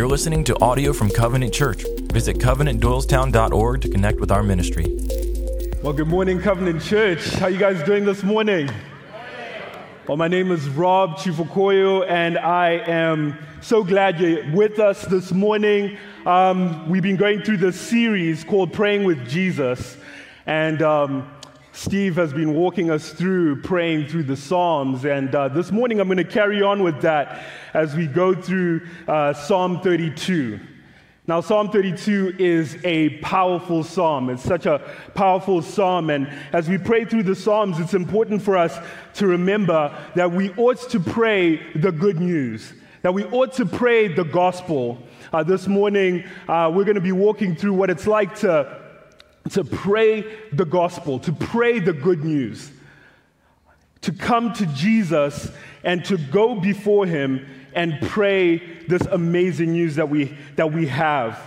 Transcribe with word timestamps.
You're 0.00 0.08
listening 0.08 0.44
to 0.44 0.58
audio 0.62 0.94
from 0.94 1.10
Covenant 1.10 1.52
Church. 1.52 1.84
Visit 2.10 2.38
covenantdoylestown.org 2.38 3.82
to 3.82 3.88
connect 3.90 4.18
with 4.18 4.32
our 4.32 4.42
ministry. 4.42 4.86
Well, 5.82 5.92
good 5.92 6.08
morning, 6.08 6.40
Covenant 6.40 6.80
Church. 6.80 7.34
How 7.34 7.48
you 7.48 7.58
guys 7.58 7.82
doing 7.82 8.06
this 8.06 8.22
morning? 8.22 8.70
Well, 10.08 10.16
my 10.16 10.26
name 10.26 10.52
is 10.52 10.66
Rob 10.70 11.18
Chifukoyo, 11.18 12.08
and 12.08 12.38
I 12.38 12.78
am 12.86 13.36
so 13.60 13.84
glad 13.84 14.18
you're 14.18 14.50
with 14.52 14.78
us 14.78 15.02
this 15.02 15.32
morning. 15.32 15.98
Um, 16.24 16.88
we've 16.88 17.02
been 17.02 17.16
going 17.16 17.42
through 17.42 17.58
this 17.58 17.78
series 17.78 18.42
called 18.42 18.72
Praying 18.72 19.04
with 19.04 19.28
Jesus, 19.28 19.98
and 20.46 20.80
um, 20.80 21.30
Steve 21.72 22.16
has 22.16 22.32
been 22.32 22.52
walking 22.54 22.90
us 22.90 23.10
through 23.10 23.62
praying 23.62 24.08
through 24.08 24.24
the 24.24 24.36
Psalms. 24.36 25.04
And 25.04 25.32
uh, 25.34 25.48
this 25.48 25.70
morning 25.70 26.00
I'm 26.00 26.08
going 26.08 26.18
to 26.18 26.24
carry 26.24 26.62
on 26.62 26.82
with 26.82 27.00
that 27.02 27.44
as 27.74 27.94
we 27.94 28.06
go 28.06 28.34
through 28.34 28.86
uh, 29.06 29.32
Psalm 29.32 29.80
32. 29.80 30.58
Now, 31.26 31.40
Psalm 31.40 31.70
32 31.70 32.34
is 32.40 32.76
a 32.84 33.10
powerful 33.18 33.84
psalm. 33.84 34.30
It's 34.30 34.42
such 34.42 34.66
a 34.66 34.80
powerful 35.14 35.62
psalm. 35.62 36.10
And 36.10 36.28
as 36.52 36.68
we 36.68 36.76
pray 36.76 37.04
through 37.04 37.22
the 37.22 37.36
Psalms, 37.36 37.78
it's 37.78 37.94
important 37.94 38.42
for 38.42 38.56
us 38.56 38.76
to 39.14 39.28
remember 39.28 39.96
that 40.16 40.32
we 40.32 40.50
ought 40.54 40.80
to 40.90 40.98
pray 40.98 41.72
the 41.74 41.92
good 41.92 42.18
news, 42.18 42.72
that 43.02 43.14
we 43.14 43.24
ought 43.26 43.52
to 43.54 43.66
pray 43.66 44.08
the 44.08 44.24
gospel. 44.24 44.98
Uh, 45.32 45.44
this 45.44 45.68
morning, 45.68 46.24
uh, 46.48 46.68
we're 46.74 46.84
going 46.84 46.96
to 46.96 47.00
be 47.00 47.12
walking 47.12 47.54
through 47.54 47.74
what 47.74 47.90
it's 47.90 48.08
like 48.08 48.34
to 48.40 48.79
to 49.50 49.64
pray 49.64 50.24
the 50.52 50.64
gospel, 50.64 51.18
to 51.20 51.32
pray 51.32 51.80
the 51.80 51.92
good 51.92 52.24
news, 52.24 52.70
to 54.02 54.12
come 54.12 54.52
to 54.54 54.66
Jesus 54.66 55.50
and 55.82 56.04
to 56.04 56.16
go 56.16 56.54
before 56.54 57.06
him 57.06 57.46
and 57.74 57.98
pray 58.02 58.58
this 58.86 59.02
amazing 59.02 59.72
news 59.72 59.96
that 59.96 60.08
we, 60.08 60.36
that 60.56 60.72
we 60.72 60.86
have. 60.86 61.40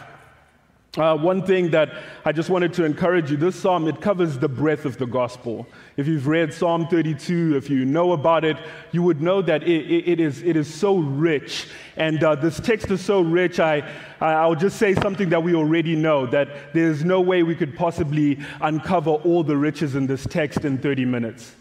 Uh, 0.96 1.18
one 1.18 1.42
thing 1.44 1.72
that 1.72 1.90
I 2.24 2.32
just 2.32 2.52
wanted 2.52 2.72
to 2.74 2.86
encourage 2.86 3.32
you 3.32 3.38
this 3.38 3.60
psalm, 3.60 3.88
it 3.88 4.00
covers 4.00 4.38
the 4.38 4.48
breadth 4.48 4.86
of 4.86 5.00
the 5.00 5.08
gospel. 5.08 5.66
If 5.98 6.08
you've 6.08 6.28
read 6.28 6.54
Psalm 6.54 6.86
32, 6.86 7.58
if 7.58 7.68
you 7.68 7.84
know 7.84 8.12
about 8.12 8.46
it, 8.46 8.58
you 8.92 9.02
would 9.02 9.20
know 9.20 9.42
that 9.42 9.64
it, 9.64 9.92
it, 9.92 10.08
it, 10.08 10.20
is, 10.20 10.44
it 10.44 10.56
is 10.56 10.72
so 10.72 10.98
rich. 10.98 11.68
And 11.98 12.24
uh, 12.24 12.36
this 12.36 12.60
text 12.60 12.92
is 12.92 13.02
so 13.04 13.22
rich, 13.22 13.60
I, 13.60 13.92
I'll 14.22 14.54
just 14.54 14.78
say 14.78 14.94
something 14.94 15.30
that 15.30 15.42
we 15.42 15.56
already 15.56 15.96
know 15.96 16.28
that 16.28 16.74
there's 16.76 17.04
no 17.04 17.22
way 17.22 17.42
we 17.42 17.56
could 17.56 17.76
possibly 17.76 18.38
uncover 18.62 19.14
all 19.14 19.44
the 19.44 19.58
riches 19.58 19.96
in 19.96 20.06
this 20.06 20.28
text 20.28 20.64
in 20.64 20.78
30 20.78 21.06
minutes. 21.06 21.56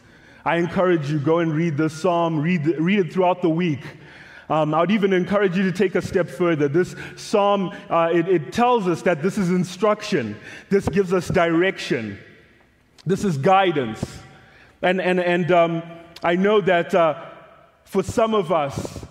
I 0.44 0.56
encourage 0.56 1.10
you, 1.10 1.18
go 1.18 1.38
and 1.38 1.54
read 1.54 1.78
this 1.78 1.94
psalm, 1.94 2.38
read, 2.38 2.66
read 2.78 2.98
it 2.98 3.12
throughout 3.14 3.40
the 3.40 3.48
week. 3.48 3.80
Um, 4.48 4.74
I 4.74 4.80
would 4.80 4.90
even 4.90 5.12
encourage 5.12 5.56
you 5.56 5.62
to 5.64 5.72
take 5.72 5.94
a 5.94 6.02
step 6.02 6.28
further. 6.28 6.68
This 6.68 6.94
psalm, 7.16 7.74
uh, 7.88 8.10
it, 8.12 8.28
it 8.28 8.52
tells 8.52 8.86
us 8.88 9.02
that 9.02 9.22
this 9.22 9.38
is 9.38 9.50
instruction, 9.50 10.36
this 10.68 10.88
gives 10.88 11.12
us 11.12 11.28
direction, 11.28 12.18
this 13.06 13.24
is 13.24 13.38
guidance. 13.38 14.04
And, 14.82 15.00
and, 15.00 15.20
and 15.20 15.50
um, 15.52 15.82
I 16.22 16.36
know 16.36 16.60
that 16.60 16.94
uh, 16.94 17.24
for 17.84 18.02
some 18.02 18.34
of 18.34 18.50
us, 18.50 19.04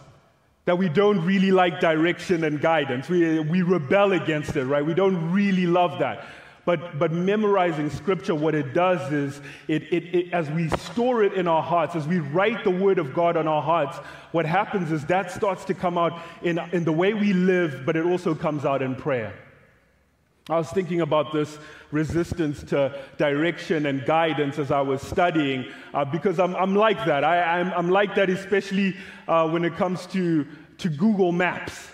that 0.65 0.77
we 0.77 0.89
don't 0.89 1.25
really 1.25 1.51
like 1.51 1.79
direction 1.79 2.43
and 2.43 2.61
guidance. 2.61 3.09
We, 3.09 3.39
we 3.39 3.61
rebel 3.61 4.11
against 4.11 4.55
it, 4.55 4.65
right? 4.65 4.85
We 4.85 4.93
don't 4.93 5.31
really 5.31 5.65
love 5.65 5.99
that. 5.99 6.25
But, 6.63 6.99
but 6.99 7.11
memorizing 7.11 7.89
scripture, 7.89 8.35
what 8.35 8.53
it 8.53 8.73
does 8.73 9.11
is, 9.11 9.41
it, 9.67 9.83
it, 9.91 10.15
it, 10.15 10.33
as 10.33 10.49
we 10.51 10.69
store 10.69 11.23
it 11.23 11.33
in 11.33 11.47
our 11.47 11.63
hearts, 11.63 11.95
as 11.95 12.07
we 12.07 12.19
write 12.19 12.63
the 12.63 12.69
word 12.69 12.99
of 12.99 13.13
God 13.13 13.35
on 13.35 13.47
our 13.47 13.61
hearts, 13.61 13.97
what 14.31 14.45
happens 14.45 14.91
is 14.91 15.05
that 15.05 15.31
starts 15.31 15.65
to 15.65 15.73
come 15.73 15.97
out 15.97 16.21
in, 16.43 16.59
in 16.71 16.83
the 16.83 16.91
way 16.91 17.13
we 17.13 17.33
live, 17.33 17.83
but 17.85 17.95
it 17.95 18.05
also 18.05 18.35
comes 18.35 18.63
out 18.63 18.83
in 18.83 18.95
prayer. 18.95 19.33
I 20.49 20.57
was 20.57 20.69
thinking 20.69 21.01
about 21.01 21.33
this 21.33 21.57
resistance 21.91 22.63
to 22.63 22.99
direction 23.17 23.85
and 23.85 24.05
guidance 24.05 24.59
as 24.59 24.71
I 24.71 24.81
was 24.81 25.01
studying, 25.01 25.65
uh, 25.93 26.05
because 26.05 26.39
I'm, 26.39 26.55
I'm 26.55 26.75
like 26.75 27.05
that. 27.05 27.23
I, 27.23 27.59
am 27.59 27.89
like 27.89 28.15
that, 28.15 28.29
especially 28.29 28.95
uh, 29.27 29.47
when 29.49 29.63
it 29.65 29.75
comes 29.75 30.05
to, 30.07 30.45
to 30.79 30.89
Google 30.89 31.31
Maps. 31.31 31.90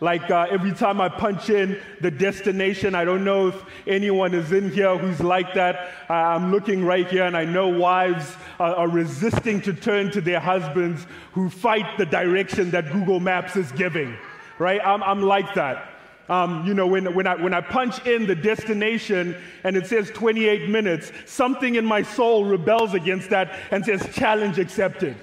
Like 0.00 0.30
uh, 0.30 0.46
every 0.50 0.72
time 0.72 0.98
I 0.98 1.10
punch 1.10 1.50
in 1.50 1.78
the 2.00 2.10
destination, 2.10 2.94
I 2.94 3.04
don't 3.04 3.22
know 3.22 3.48
if 3.48 3.64
anyone 3.86 4.32
is 4.32 4.50
in 4.50 4.70
here 4.70 4.96
who's 4.96 5.20
like 5.20 5.52
that. 5.54 5.90
Uh, 6.08 6.14
I'm 6.14 6.50
looking 6.50 6.84
right 6.84 7.06
here, 7.06 7.24
and 7.24 7.36
I 7.36 7.44
know 7.44 7.68
wives 7.68 8.34
are, 8.58 8.74
are 8.74 8.88
resisting 8.88 9.60
to 9.62 9.74
turn 9.74 10.10
to 10.12 10.22
their 10.22 10.40
husbands 10.40 11.06
who 11.32 11.50
fight 11.50 11.98
the 11.98 12.06
direction 12.06 12.70
that 12.70 12.90
Google 12.90 13.20
Maps 13.20 13.56
is 13.56 13.70
giving. 13.72 14.16
Right? 14.58 14.80
I'm, 14.82 15.02
I'm 15.02 15.22
like 15.22 15.52
that. 15.54 15.86
Um, 16.30 16.64
you 16.66 16.74
know, 16.74 16.86
when, 16.86 17.12
when, 17.14 17.26
I, 17.26 17.34
when 17.34 17.52
I 17.52 17.60
punch 17.60 18.06
in 18.06 18.26
the 18.26 18.36
destination 18.36 19.36
and 19.64 19.76
it 19.76 19.86
says 19.86 20.10
28 20.10 20.70
minutes, 20.70 21.12
something 21.26 21.74
in 21.74 21.84
my 21.84 22.02
soul 22.02 22.44
rebels 22.44 22.94
against 22.94 23.30
that 23.30 23.58
and 23.70 23.84
says, 23.84 24.08
challenge 24.14 24.58
accepted. 24.58 25.16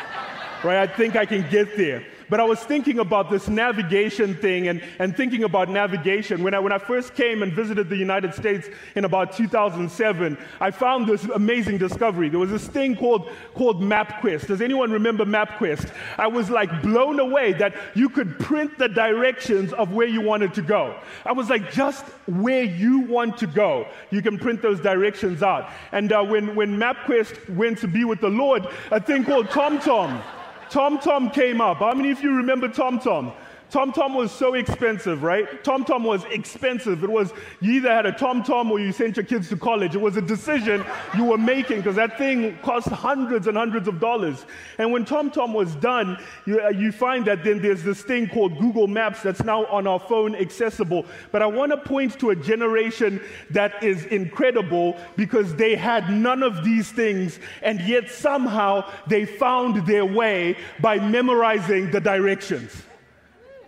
right? 0.64 0.78
I 0.78 0.86
think 0.86 1.14
I 1.14 1.26
can 1.26 1.48
get 1.50 1.76
there. 1.76 2.04
But 2.28 2.40
I 2.40 2.44
was 2.44 2.60
thinking 2.60 2.98
about 2.98 3.30
this 3.30 3.48
navigation 3.48 4.34
thing 4.34 4.68
and, 4.68 4.82
and 4.98 5.16
thinking 5.16 5.44
about 5.44 5.68
navigation. 5.68 6.42
When 6.42 6.54
I, 6.54 6.58
when 6.58 6.72
I 6.72 6.78
first 6.78 7.14
came 7.14 7.42
and 7.42 7.52
visited 7.52 7.88
the 7.88 7.96
United 7.96 8.34
States 8.34 8.68
in 8.96 9.04
about 9.04 9.32
2007, 9.32 10.38
I 10.60 10.70
found 10.70 11.06
this 11.06 11.24
amazing 11.24 11.78
discovery. 11.78 12.28
There 12.28 12.40
was 12.40 12.50
this 12.50 12.66
thing 12.66 12.96
called, 12.96 13.30
called 13.54 13.80
MapQuest. 13.80 14.48
Does 14.48 14.60
anyone 14.60 14.90
remember 14.90 15.24
MapQuest? 15.24 15.92
I 16.18 16.26
was 16.26 16.50
like 16.50 16.82
blown 16.82 17.20
away 17.20 17.52
that 17.54 17.74
you 17.94 18.08
could 18.08 18.38
print 18.38 18.76
the 18.78 18.88
directions 18.88 19.72
of 19.72 19.92
where 19.92 20.06
you 20.06 20.20
wanted 20.20 20.54
to 20.54 20.62
go. 20.62 20.98
I 21.24 21.32
was 21.32 21.48
like, 21.48 21.70
just 21.72 22.04
where 22.26 22.64
you 22.64 23.00
want 23.00 23.36
to 23.38 23.46
go, 23.46 23.86
you 24.10 24.22
can 24.22 24.38
print 24.38 24.62
those 24.62 24.80
directions 24.80 25.42
out. 25.42 25.70
And 25.92 26.12
uh, 26.12 26.24
when, 26.24 26.56
when 26.56 26.76
MapQuest 26.76 27.54
went 27.54 27.78
to 27.78 27.88
be 27.88 28.04
with 28.04 28.20
the 28.20 28.30
Lord, 28.30 28.66
a 28.90 29.00
thing 29.00 29.24
called 29.24 29.46
TomTom. 29.48 30.22
TomTom 30.70 31.32
came 31.32 31.60
up. 31.60 31.78
How 31.78 31.94
many 31.94 32.10
of 32.10 32.22
you 32.22 32.36
remember 32.36 32.68
TomTom? 32.68 33.32
TomTom 33.70 34.14
was 34.14 34.30
so 34.30 34.54
expensive, 34.54 35.24
right? 35.24 35.64
TomTom 35.64 36.04
was 36.04 36.24
expensive. 36.26 37.02
It 37.02 37.10
was, 37.10 37.32
you 37.60 37.72
either 37.72 37.90
had 37.90 38.06
a 38.06 38.12
TomTom 38.12 38.70
or 38.70 38.78
you 38.78 38.92
sent 38.92 39.16
your 39.16 39.26
kids 39.26 39.48
to 39.48 39.56
college. 39.56 39.96
It 39.96 40.00
was 40.00 40.16
a 40.16 40.22
decision 40.22 40.84
you 41.16 41.24
were 41.24 41.38
making 41.38 41.78
because 41.78 41.96
that 41.96 42.16
thing 42.16 42.56
cost 42.62 42.88
hundreds 42.88 43.48
and 43.48 43.56
hundreds 43.56 43.88
of 43.88 43.98
dollars. 43.98 44.46
And 44.78 44.92
when 44.92 45.04
TomTom 45.04 45.52
was 45.52 45.74
done, 45.76 46.18
you, 46.46 46.60
uh, 46.60 46.68
you 46.68 46.92
find 46.92 47.24
that 47.26 47.42
then 47.42 47.60
there's 47.60 47.82
this 47.82 48.02
thing 48.02 48.28
called 48.28 48.56
Google 48.58 48.86
Maps 48.86 49.22
that's 49.22 49.42
now 49.42 49.66
on 49.66 49.88
our 49.88 49.98
phone 49.98 50.36
accessible. 50.36 51.04
But 51.32 51.42
I 51.42 51.46
want 51.46 51.72
to 51.72 51.76
point 51.76 52.18
to 52.20 52.30
a 52.30 52.36
generation 52.36 53.20
that 53.50 53.82
is 53.82 54.04
incredible 54.06 54.96
because 55.16 55.56
they 55.56 55.74
had 55.74 56.08
none 56.10 56.44
of 56.44 56.64
these 56.64 56.92
things 56.92 57.40
and 57.62 57.80
yet 57.80 58.10
somehow 58.10 58.88
they 59.08 59.24
found 59.24 59.86
their 59.86 60.04
way 60.04 60.56
by 60.80 60.98
memorizing 60.98 61.90
the 61.90 62.00
directions. 62.00 62.85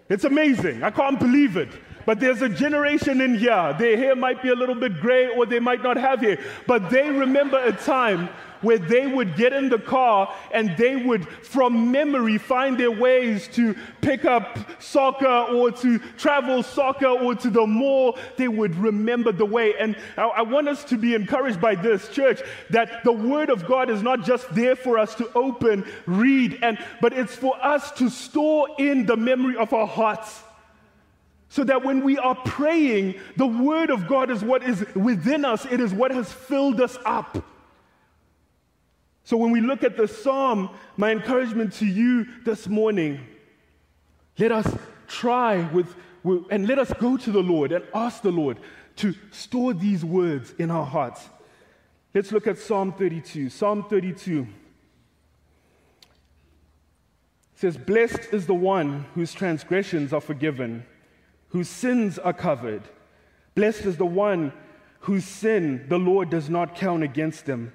It's 0.08 0.24
amazing. 0.24 0.82
I 0.82 0.90
can't 0.90 1.18
believe 1.18 1.56
it. 1.56 1.68
But 2.06 2.20
there's 2.20 2.40
a 2.40 2.48
generation 2.48 3.20
in 3.20 3.36
here. 3.36 3.76
Their 3.78 3.96
hair 3.96 4.16
might 4.16 4.42
be 4.42 4.48
a 4.48 4.54
little 4.54 4.74
bit 4.74 4.98
gray 5.00 5.28
or 5.28 5.44
they 5.44 5.60
might 5.60 5.82
not 5.82 5.98
have 5.98 6.20
hair. 6.20 6.38
But 6.66 6.88
they 6.88 7.10
remember 7.10 7.62
a 7.62 7.72
time 7.72 8.30
where 8.60 8.78
they 8.78 9.06
would 9.06 9.36
get 9.36 9.52
in 9.52 9.68
the 9.68 9.78
car 9.78 10.34
and 10.52 10.76
they 10.76 10.96
would, 10.96 11.28
from 11.28 11.90
memory, 11.90 12.38
find 12.38 12.78
their 12.78 12.90
ways 12.90 13.48
to 13.48 13.74
pick 14.00 14.24
up 14.24 14.58
soccer 14.80 15.26
or 15.26 15.70
to 15.70 15.98
travel 16.16 16.62
soccer 16.62 17.06
or 17.06 17.34
to 17.34 17.50
the 17.50 17.66
mall. 17.66 18.18
They 18.36 18.48
would 18.48 18.74
remember 18.76 19.32
the 19.32 19.46
way. 19.46 19.74
And 19.78 19.96
I, 20.16 20.24
I 20.24 20.42
want 20.42 20.68
us 20.68 20.84
to 20.84 20.96
be 20.96 21.14
encouraged 21.14 21.60
by 21.60 21.74
this 21.74 22.08
church 22.08 22.40
that 22.70 23.04
the 23.04 23.12
Word 23.12 23.50
of 23.50 23.66
God 23.66 23.90
is 23.90 24.02
not 24.02 24.24
just 24.24 24.52
there 24.54 24.76
for 24.76 24.98
us 24.98 25.14
to 25.16 25.30
open, 25.34 25.86
read, 26.06 26.58
and 26.62 26.78
but 27.00 27.12
it's 27.12 27.34
for 27.34 27.56
us 27.64 27.90
to 27.92 28.08
store 28.08 28.68
in 28.78 29.06
the 29.06 29.16
memory 29.16 29.56
of 29.56 29.72
our 29.72 29.86
hearts. 29.86 30.42
So 31.50 31.64
that 31.64 31.82
when 31.82 32.04
we 32.04 32.18
are 32.18 32.34
praying, 32.34 33.14
the 33.36 33.46
Word 33.46 33.90
of 33.90 34.06
God 34.06 34.30
is 34.30 34.44
what 34.44 34.62
is 34.62 34.84
within 34.94 35.44
us, 35.44 35.64
it 35.66 35.80
is 35.80 35.94
what 35.94 36.10
has 36.10 36.30
filled 36.32 36.80
us 36.80 36.98
up. 37.06 37.42
So 39.28 39.36
when 39.36 39.50
we 39.50 39.60
look 39.60 39.84
at 39.84 39.98
the 39.98 40.08
psalm, 40.08 40.70
my 40.96 41.10
encouragement 41.10 41.74
to 41.74 41.84
you 41.84 42.26
this 42.46 42.66
morning, 42.66 43.20
let 44.38 44.50
us 44.50 44.74
try 45.06 45.70
with, 45.70 45.94
with, 46.22 46.44
and 46.50 46.66
let 46.66 46.78
us 46.78 46.90
go 46.94 47.18
to 47.18 47.30
the 47.30 47.42
Lord 47.42 47.72
and 47.72 47.84
ask 47.92 48.22
the 48.22 48.30
Lord 48.30 48.58
to 48.96 49.14
store 49.30 49.74
these 49.74 50.02
words 50.02 50.54
in 50.58 50.70
our 50.70 50.86
hearts. 50.86 51.28
Let's 52.14 52.32
look 52.32 52.46
at 52.46 52.56
Psalm 52.56 52.90
32. 52.94 53.50
Psalm 53.50 53.84
32 53.90 54.46
says, 57.54 57.76
Blessed 57.76 58.32
is 58.32 58.46
the 58.46 58.54
one 58.54 59.04
whose 59.14 59.34
transgressions 59.34 60.14
are 60.14 60.22
forgiven, 60.22 60.86
whose 61.50 61.68
sins 61.68 62.18
are 62.18 62.32
covered. 62.32 62.84
Blessed 63.54 63.84
is 63.84 63.98
the 63.98 64.06
one 64.06 64.54
whose 65.00 65.26
sin 65.26 65.84
the 65.90 65.98
Lord 65.98 66.30
does 66.30 66.48
not 66.48 66.74
count 66.74 67.02
against 67.02 67.44
them 67.44 67.74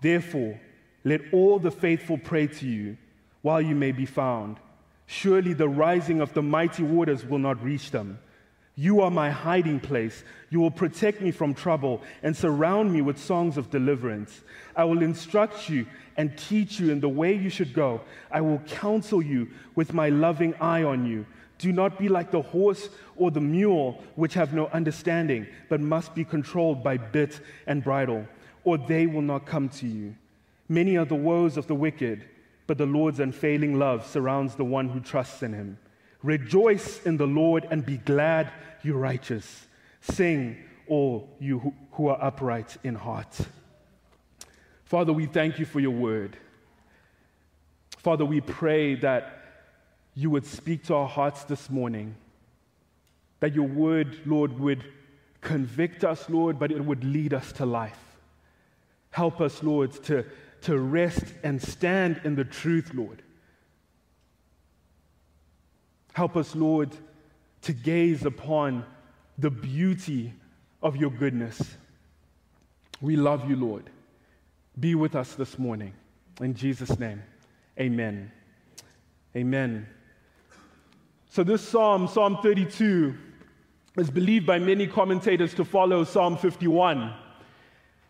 Therefore, 0.00 0.58
let 1.04 1.20
all 1.32 1.58
the 1.58 1.70
faithful 1.70 2.18
pray 2.18 2.46
to 2.46 2.66
you 2.66 2.96
while 3.42 3.60
you 3.60 3.74
may 3.74 3.92
be 3.92 4.06
found. 4.06 4.58
Surely 5.06 5.52
the 5.54 5.68
rising 5.68 6.20
of 6.20 6.34
the 6.34 6.42
mighty 6.42 6.82
waters 6.82 7.24
will 7.24 7.38
not 7.38 7.62
reach 7.62 7.90
them. 7.90 8.18
You 8.76 9.00
are 9.02 9.10
my 9.10 9.30
hiding 9.30 9.80
place. 9.80 10.24
You 10.48 10.60
will 10.60 10.70
protect 10.70 11.20
me 11.20 11.32
from 11.32 11.52
trouble 11.52 12.00
and 12.22 12.34
surround 12.34 12.92
me 12.92 13.02
with 13.02 13.18
songs 13.18 13.56
of 13.56 13.70
deliverance. 13.70 14.40
I 14.74 14.84
will 14.84 15.02
instruct 15.02 15.68
you 15.68 15.86
and 16.16 16.36
teach 16.38 16.80
you 16.80 16.90
in 16.90 17.00
the 17.00 17.08
way 17.08 17.34
you 17.34 17.50
should 17.50 17.74
go. 17.74 18.00
I 18.30 18.40
will 18.40 18.60
counsel 18.60 19.20
you 19.20 19.48
with 19.74 19.92
my 19.92 20.08
loving 20.08 20.54
eye 20.54 20.82
on 20.82 21.04
you. 21.04 21.26
Do 21.58 21.72
not 21.72 21.98
be 21.98 22.08
like 22.08 22.30
the 22.30 22.40
horse 22.40 22.88
or 23.16 23.30
the 23.30 23.40
mule, 23.40 24.02
which 24.14 24.32
have 24.32 24.54
no 24.54 24.68
understanding, 24.68 25.46
but 25.68 25.80
must 25.80 26.14
be 26.14 26.24
controlled 26.24 26.82
by 26.82 26.96
bit 26.96 27.40
and 27.66 27.84
bridle, 27.84 28.26
or 28.64 28.78
they 28.78 29.06
will 29.06 29.22
not 29.22 29.46
come 29.46 29.68
to 29.68 29.86
you. 29.86 30.14
Many 30.68 30.96
are 30.96 31.04
the 31.04 31.14
woes 31.14 31.56
of 31.56 31.66
the 31.66 31.74
wicked, 31.74 32.24
but 32.66 32.78
the 32.78 32.86
Lord's 32.86 33.20
unfailing 33.20 33.78
love 33.78 34.06
surrounds 34.06 34.54
the 34.54 34.64
one 34.64 34.88
who 34.88 35.00
trusts 35.00 35.42
in 35.42 35.52
him. 35.52 35.78
Rejoice 36.22 37.02
in 37.04 37.16
the 37.16 37.26
Lord 37.26 37.66
and 37.70 37.84
be 37.84 37.96
glad, 37.96 38.52
you 38.82 38.94
righteous. 38.94 39.66
Sing, 40.00 40.56
all 40.86 41.28
you 41.38 41.74
who 41.92 42.08
are 42.08 42.22
upright 42.22 42.76
in 42.84 42.94
heart. 42.94 43.38
Father, 44.84 45.12
we 45.12 45.26
thank 45.26 45.58
you 45.58 45.64
for 45.64 45.80
your 45.80 45.92
word. 45.92 46.36
Father, 47.98 48.24
we 48.24 48.40
pray 48.40 48.94
that 48.96 49.38
you 50.14 50.30
would 50.30 50.46
speak 50.46 50.84
to 50.84 50.94
our 50.94 51.08
hearts 51.08 51.44
this 51.44 51.70
morning, 51.70 52.14
that 53.38 53.54
your 53.54 53.68
word, 53.68 54.20
Lord, 54.26 54.58
would 54.58 54.84
convict 55.40 56.04
us, 56.04 56.28
Lord, 56.28 56.58
but 56.58 56.70
it 56.70 56.84
would 56.84 57.04
lead 57.04 57.32
us 57.32 57.52
to 57.52 57.66
life. 57.66 58.09
Help 59.10 59.40
us, 59.40 59.62
Lord, 59.62 59.92
to, 60.04 60.24
to 60.62 60.78
rest 60.78 61.24
and 61.42 61.60
stand 61.60 62.20
in 62.24 62.36
the 62.36 62.44
truth, 62.44 62.92
Lord. 62.94 63.22
Help 66.12 66.36
us, 66.36 66.54
Lord, 66.54 66.90
to 67.62 67.72
gaze 67.72 68.24
upon 68.24 68.84
the 69.38 69.50
beauty 69.50 70.32
of 70.82 70.96
your 70.96 71.10
goodness. 71.10 71.76
We 73.00 73.16
love 73.16 73.48
you, 73.48 73.56
Lord. 73.56 73.90
Be 74.78 74.94
with 74.94 75.14
us 75.14 75.34
this 75.34 75.58
morning. 75.58 75.92
In 76.40 76.54
Jesus' 76.54 76.98
name, 76.98 77.22
amen. 77.78 78.30
Amen. 79.36 79.86
So, 81.30 81.44
this 81.44 81.62
psalm, 81.62 82.08
Psalm 82.08 82.38
32, 82.42 83.14
is 83.96 84.10
believed 84.10 84.46
by 84.46 84.58
many 84.58 84.86
commentators 84.86 85.54
to 85.54 85.64
follow 85.64 86.04
Psalm 86.04 86.36
51. 86.36 87.14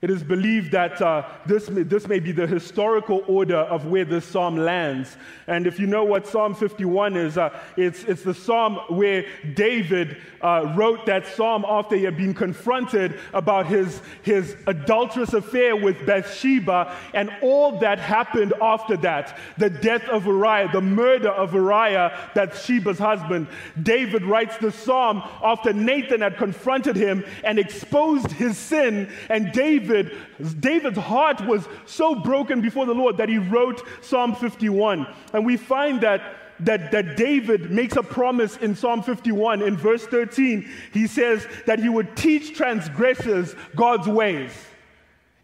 It 0.02 0.08
is 0.08 0.22
believed 0.22 0.72
that 0.72 1.02
uh, 1.02 1.28
this, 1.44 1.68
may, 1.68 1.82
this 1.82 2.08
may 2.08 2.20
be 2.20 2.32
the 2.32 2.46
historical 2.46 3.22
order 3.26 3.58
of 3.58 3.84
where 3.84 4.06
this 4.06 4.24
psalm 4.24 4.56
lands. 4.56 5.18
And 5.46 5.66
if 5.66 5.78
you 5.78 5.86
know 5.86 6.04
what 6.04 6.26
Psalm 6.26 6.54
51 6.54 7.16
is, 7.16 7.36
uh, 7.36 7.50
it's, 7.76 8.04
it's 8.04 8.22
the 8.22 8.32
psalm 8.32 8.78
where 8.88 9.26
David 9.52 10.16
uh, 10.40 10.72
wrote 10.74 11.04
that 11.04 11.26
psalm 11.26 11.66
after 11.68 11.96
he 11.96 12.04
had 12.04 12.16
been 12.16 12.32
confronted 12.32 13.18
about 13.34 13.66
his, 13.66 14.00
his 14.22 14.56
adulterous 14.66 15.34
affair 15.34 15.76
with 15.76 16.06
Bathsheba 16.06 16.96
and 17.12 17.30
all 17.42 17.78
that 17.80 17.98
happened 17.98 18.54
after 18.62 18.96
that 18.98 19.36
the 19.58 19.68
death 19.68 20.04
of 20.08 20.24
Uriah, 20.24 20.70
the 20.72 20.80
murder 20.80 21.28
of 21.28 21.52
Uriah, 21.52 22.30
Bathsheba's 22.34 22.98
husband. 22.98 23.48
David 23.82 24.24
writes 24.24 24.56
the 24.56 24.72
psalm 24.72 25.22
after 25.42 25.74
Nathan 25.74 26.22
had 26.22 26.38
confronted 26.38 26.96
him 26.96 27.22
and 27.44 27.58
exposed 27.58 28.32
his 28.32 28.56
sin, 28.56 29.10
and 29.28 29.52
David 29.52 29.89
David, 29.90 30.60
David's 30.60 30.98
heart 30.98 31.40
was 31.46 31.66
so 31.86 32.14
broken 32.14 32.60
before 32.60 32.86
the 32.86 32.94
Lord 32.94 33.16
that 33.16 33.28
he 33.28 33.38
wrote 33.38 33.82
Psalm 34.02 34.34
51. 34.34 35.06
And 35.32 35.44
we 35.44 35.56
find 35.56 36.00
that 36.02 36.36
that, 36.60 36.90
that 36.92 37.16
David 37.16 37.70
makes 37.70 37.96
a 37.96 38.02
promise 38.02 38.56
in 38.58 38.74
Psalm 38.74 39.02
51 39.02 39.62
in 39.62 39.76
verse 39.76 40.06
13. 40.06 40.68
He 40.92 41.06
says 41.06 41.46
that 41.66 41.78
he 41.78 41.88
would 41.88 42.16
teach 42.16 42.54
transgressors 42.54 43.54
God's 43.74 44.06
ways. 44.06 44.52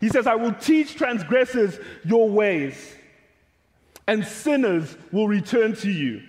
He 0.01 0.09
says, 0.11 0.27
I 0.27 0.35
will 0.35 0.53
teach 0.53 0.95
transgressors 0.95 1.79
your 2.05 2.29
ways, 2.29 2.95
and 4.07 4.27
sinners 4.27 4.95
will 5.11 5.27
return 5.27 5.75
to 5.77 5.91
you. 5.91 6.23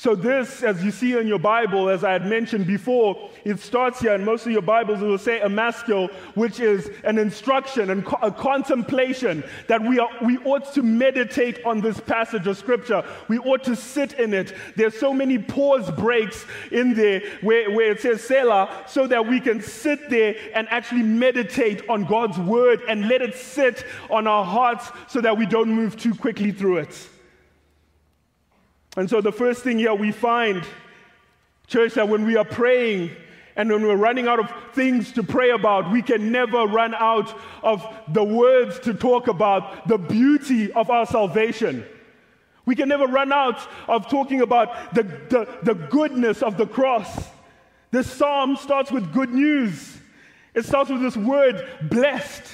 So, 0.00 0.14
this, 0.14 0.62
as 0.62 0.82
you 0.82 0.92
see 0.92 1.18
in 1.18 1.26
your 1.26 1.38
Bible, 1.38 1.90
as 1.90 2.04
I 2.04 2.12
had 2.12 2.24
mentioned 2.24 2.66
before, 2.66 3.28
it 3.44 3.60
starts 3.60 4.00
here, 4.00 4.14
and 4.14 4.24
most 4.24 4.46
of 4.46 4.52
your 4.52 4.62
Bibles 4.62 5.00
will 5.00 5.18
say 5.18 5.40
a 5.40 5.48
maskil, 5.50 6.08
which 6.36 6.58
is 6.58 6.90
an 7.04 7.18
instruction 7.18 7.90
and 7.90 8.06
a 8.22 8.30
contemplation 8.30 9.44
that 9.68 9.82
we, 9.82 9.98
are, 9.98 10.08
we 10.24 10.38
ought 10.38 10.72
to 10.72 10.82
meditate 10.82 11.62
on 11.66 11.82
this 11.82 12.00
passage 12.00 12.46
of 12.46 12.56
Scripture. 12.56 13.04
We 13.28 13.40
ought 13.40 13.62
to 13.64 13.76
sit 13.76 14.14
in 14.14 14.32
it. 14.32 14.56
There's 14.74 14.98
so 14.98 15.12
many 15.12 15.36
pause 15.36 15.90
breaks 15.90 16.46
in 16.72 16.94
there 16.94 17.20
where, 17.42 17.70
where 17.70 17.90
it 17.90 18.00
says 18.00 18.22
Selah, 18.24 18.86
so 18.88 19.06
that 19.06 19.26
we 19.26 19.38
can 19.38 19.60
sit 19.60 20.08
there 20.08 20.34
and 20.54 20.66
actually 20.70 21.02
meditate 21.02 21.86
on 21.90 22.06
God's 22.06 22.38
Word 22.38 22.80
and 22.88 23.06
let 23.06 23.20
it 23.20 23.34
sit 23.34 23.84
on 24.08 24.26
our 24.26 24.46
hearts 24.46 24.90
so 25.08 25.20
that 25.20 25.36
we 25.36 25.44
don't 25.44 25.68
move 25.70 25.98
too 25.98 26.14
quickly 26.14 26.52
through 26.52 26.78
it. 26.78 27.09
And 28.96 29.08
so 29.08 29.20
the 29.20 29.32
first 29.32 29.62
thing 29.62 29.78
here 29.78 29.94
we 29.94 30.12
find, 30.12 30.64
church, 31.66 31.94
that 31.94 32.08
when 32.08 32.26
we 32.26 32.36
are 32.36 32.44
praying 32.44 33.10
and 33.56 33.70
when 33.70 33.82
we're 33.82 33.96
running 33.96 34.26
out 34.26 34.40
of 34.40 34.52
things 34.72 35.12
to 35.12 35.22
pray 35.22 35.50
about, 35.50 35.92
we 35.92 36.02
can 36.02 36.32
never 36.32 36.64
run 36.64 36.94
out 36.94 37.38
of 37.62 37.86
the 38.08 38.24
words 38.24 38.78
to 38.80 38.94
talk 38.94 39.28
about 39.28 39.86
the 39.86 39.98
beauty 39.98 40.72
of 40.72 40.90
our 40.90 41.06
salvation. 41.06 41.84
We 42.66 42.74
can 42.74 42.88
never 42.88 43.06
run 43.06 43.32
out 43.32 43.60
of 43.88 44.08
talking 44.08 44.40
about 44.40 44.94
the, 44.94 45.02
the, 45.02 45.58
the 45.62 45.74
goodness 45.74 46.42
of 46.42 46.56
the 46.56 46.66
cross. 46.66 47.28
This 47.90 48.10
psalm 48.10 48.56
starts 48.56 48.92
with 48.92 49.12
good 49.12 49.32
news. 49.32 49.98
It 50.54 50.64
starts 50.64 50.90
with 50.90 51.00
this 51.00 51.16
word, 51.16 51.66
blessed. 51.82 52.44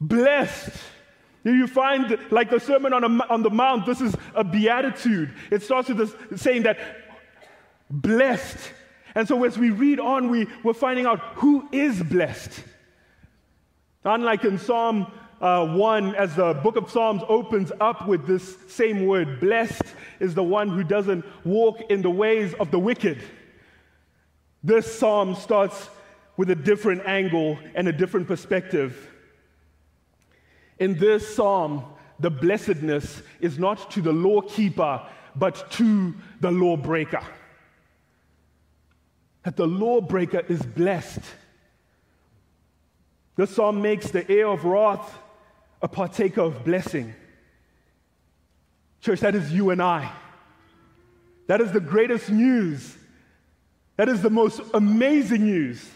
Blessed. 0.00 0.76
You 1.44 1.66
find, 1.66 2.18
like 2.30 2.50
the 2.50 2.60
Sermon 2.60 2.92
on, 2.92 3.04
a, 3.04 3.24
on 3.26 3.42
the 3.42 3.50
Mount, 3.50 3.86
this 3.86 4.00
is 4.00 4.14
a 4.34 4.44
beatitude. 4.44 5.32
It 5.50 5.62
starts 5.62 5.88
with 5.88 5.98
this 5.98 6.40
saying 6.40 6.64
that 6.64 6.78
blessed. 7.90 8.58
And 9.14 9.26
so 9.26 9.44
as 9.44 9.56
we 9.56 9.70
read 9.70 10.00
on, 10.00 10.30
we, 10.30 10.46
we're 10.62 10.74
finding 10.74 11.06
out 11.06 11.20
who 11.36 11.68
is 11.72 12.02
blessed. 12.02 12.52
Unlike 14.04 14.44
in 14.44 14.58
Psalm 14.58 15.10
uh, 15.40 15.66
1, 15.66 16.14
as 16.14 16.34
the 16.36 16.54
book 16.54 16.76
of 16.76 16.90
Psalms 16.90 17.22
opens 17.28 17.72
up 17.80 18.06
with 18.06 18.26
this 18.26 18.56
same 18.68 19.06
word, 19.06 19.40
blessed 19.40 19.82
is 20.20 20.34
the 20.34 20.42
one 20.42 20.68
who 20.68 20.82
doesn't 20.82 21.24
walk 21.44 21.80
in 21.90 22.02
the 22.02 22.10
ways 22.10 22.54
of 22.54 22.70
the 22.70 22.78
wicked. 22.78 23.22
This 24.62 24.98
psalm 24.98 25.34
starts 25.34 25.88
with 26.36 26.50
a 26.50 26.54
different 26.54 27.06
angle 27.06 27.58
and 27.74 27.88
a 27.88 27.92
different 27.92 28.26
perspective. 28.26 29.10
In 30.78 30.96
this 30.98 31.34
psalm, 31.34 31.84
the 32.20 32.30
blessedness 32.30 33.22
is 33.40 33.58
not 33.58 33.90
to 33.92 34.02
the 34.02 34.12
law 34.12 34.40
keeper, 34.40 35.02
but 35.34 35.70
to 35.72 36.14
the 36.40 36.50
lawbreaker. 36.50 37.22
That 39.44 39.56
the 39.56 39.66
lawbreaker 39.66 40.42
is 40.48 40.62
blessed. 40.62 41.20
The 43.36 43.46
psalm 43.46 43.80
makes 43.80 44.10
the 44.10 44.28
heir 44.30 44.48
of 44.48 44.64
wrath 44.64 45.16
a 45.80 45.88
partaker 45.88 46.40
of 46.40 46.64
blessing. 46.64 47.14
Church, 49.00 49.20
that 49.20 49.36
is 49.36 49.52
you 49.52 49.70
and 49.70 49.80
I. 49.80 50.12
That 51.46 51.60
is 51.60 51.70
the 51.72 51.80
greatest 51.80 52.30
news. 52.30 52.96
That 53.96 54.08
is 54.08 54.22
the 54.22 54.30
most 54.30 54.60
amazing 54.74 55.44
news. 55.44 55.88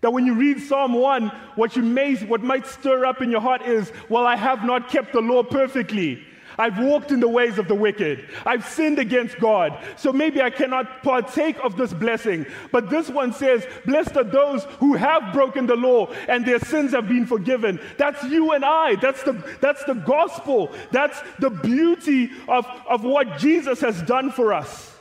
That 0.00 0.12
when 0.12 0.26
you 0.26 0.34
read 0.34 0.60
Psalm 0.60 0.92
1, 0.92 1.28
what, 1.56 1.76
you 1.76 1.82
may, 1.82 2.14
what 2.16 2.42
might 2.42 2.66
stir 2.66 3.04
up 3.04 3.20
in 3.20 3.30
your 3.30 3.40
heart 3.40 3.62
is, 3.62 3.92
well, 4.08 4.26
I 4.26 4.36
have 4.36 4.64
not 4.64 4.88
kept 4.88 5.12
the 5.12 5.20
law 5.20 5.42
perfectly. 5.42 6.24
I've 6.58 6.78
walked 6.78 7.12
in 7.12 7.20
the 7.20 7.28
ways 7.28 7.58
of 7.58 7.68
the 7.68 7.74
wicked. 7.74 8.28
I've 8.44 8.66
sinned 8.66 8.98
against 8.98 9.38
God. 9.38 9.78
So 9.96 10.12
maybe 10.12 10.42
I 10.42 10.50
cannot 10.50 11.04
partake 11.04 11.56
of 11.62 11.76
this 11.76 11.94
blessing. 11.94 12.46
But 12.72 12.90
this 12.90 13.08
one 13.08 13.32
says, 13.32 13.64
Blessed 13.86 14.16
are 14.16 14.24
those 14.24 14.64
who 14.80 14.94
have 14.94 15.32
broken 15.32 15.66
the 15.66 15.76
law 15.76 16.06
and 16.28 16.44
their 16.44 16.58
sins 16.58 16.90
have 16.92 17.08
been 17.08 17.26
forgiven. 17.26 17.80
That's 17.96 18.22
you 18.24 18.52
and 18.52 18.64
I. 18.64 18.96
That's 18.96 19.22
the, 19.22 19.32
that's 19.60 19.84
the 19.84 19.94
gospel. 19.94 20.72
That's 20.90 21.20
the 21.38 21.50
beauty 21.50 22.30
of, 22.48 22.66
of 22.88 23.04
what 23.04 23.38
Jesus 23.38 23.80
has 23.80 24.02
done 24.02 24.32
for 24.32 24.52
us 24.52 24.97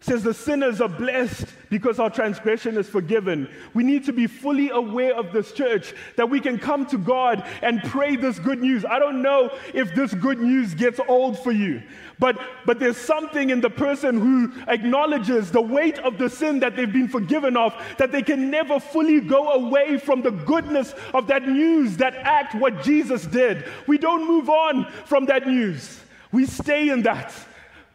says 0.00 0.22
the 0.22 0.32
sinners 0.32 0.80
are 0.80 0.88
blessed 0.88 1.44
because 1.68 1.98
our 1.98 2.08
transgression 2.08 2.78
is 2.78 2.88
forgiven. 2.88 3.48
We 3.74 3.84
need 3.84 4.04
to 4.06 4.14
be 4.14 4.26
fully 4.26 4.70
aware 4.70 5.14
of 5.14 5.32
this 5.32 5.52
church 5.52 5.92
that 6.16 6.28
we 6.28 6.40
can 6.40 6.58
come 6.58 6.86
to 6.86 6.96
God 6.96 7.46
and 7.62 7.82
pray 7.82 8.16
this 8.16 8.38
good 8.38 8.60
news. 8.60 8.84
I 8.86 8.98
don't 8.98 9.20
know 9.20 9.50
if 9.74 9.94
this 9.94 10.14
good 10.14 10.40
news 10.40 10.72
gets 10.72 11.00
old 11.06 11.38
for 11.38 11.52
you, 11.52 11.82
but, 12.18 12.40
but 12.64 12.80
there's 12.80 12.96
something 12.96 13.50
in 13.50 13.60
the 13.60 13.68
person 13.68 14.18
who 14.18 14.52
acknowledges 14.68 15.50
the 15.50 15.60
weight 15.60 15.98
of 15.98 16.16
the 16.16 16.30
sin 16.30 16.60
that 16.60 16.76
they've 16.76 16.90
been 16.90 17.08
forgiven 17.08 17.56
of 17.58 17.74
that 17.98 18.10
they 18.10 18.22
can 18.22 18.50
never 18.50 18.80
fully 18.80 19.20
go 19.20 19.52
away 19.52 19.98
from 19.98 20.22
the 20.22 20.30
goodness 20.30 20.94
of 21.12 21.26
that 21.26 21.46
news, 21.46 21.98
that 21.98 22.14
act, 22.14 22.54
what 22.54 22.82
Jesus 22.82 23.26
did. 23.26 23.66
We 23.86 23.98
don't 23.98 24.26
move 24.26 24.48
on 24.48 24.90
from 25.04 25.26
that 25.26 25.46
news, 25.46 26.00
we 26.32 26.46
stay 26.46 26.88
in 26.88 27.02
that 27.02 27.34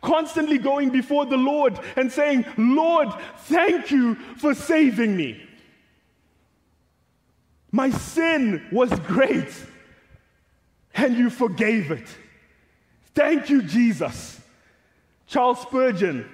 constantly 0.06 0.60
going 0.60 0.92
before 0.92 1.26
the 1.26 1.38
Lord 1.38 1.80
and 1.96 2.12
saying, 2.12 2.46
Lord, 2.58 3.10
thank 3.46 3.90
you 3.90 4.16
for 4.38 4.54
saving 4.54 5.18
me. 5.18 5.42
My 7.72 7.90
sin 7.90 8.66
was 8.72 8.92
great 9.02 9.52
and 10.94 11.18
you 11.18 11.30
forgave 11.30 11.92
it. 11.92 12.08
Thank 13.16 13.50
you, 13.50 13.64
Jesus. 13.64 14.40
Charles 15.28 15.60
Spurgeon 15.62 16.30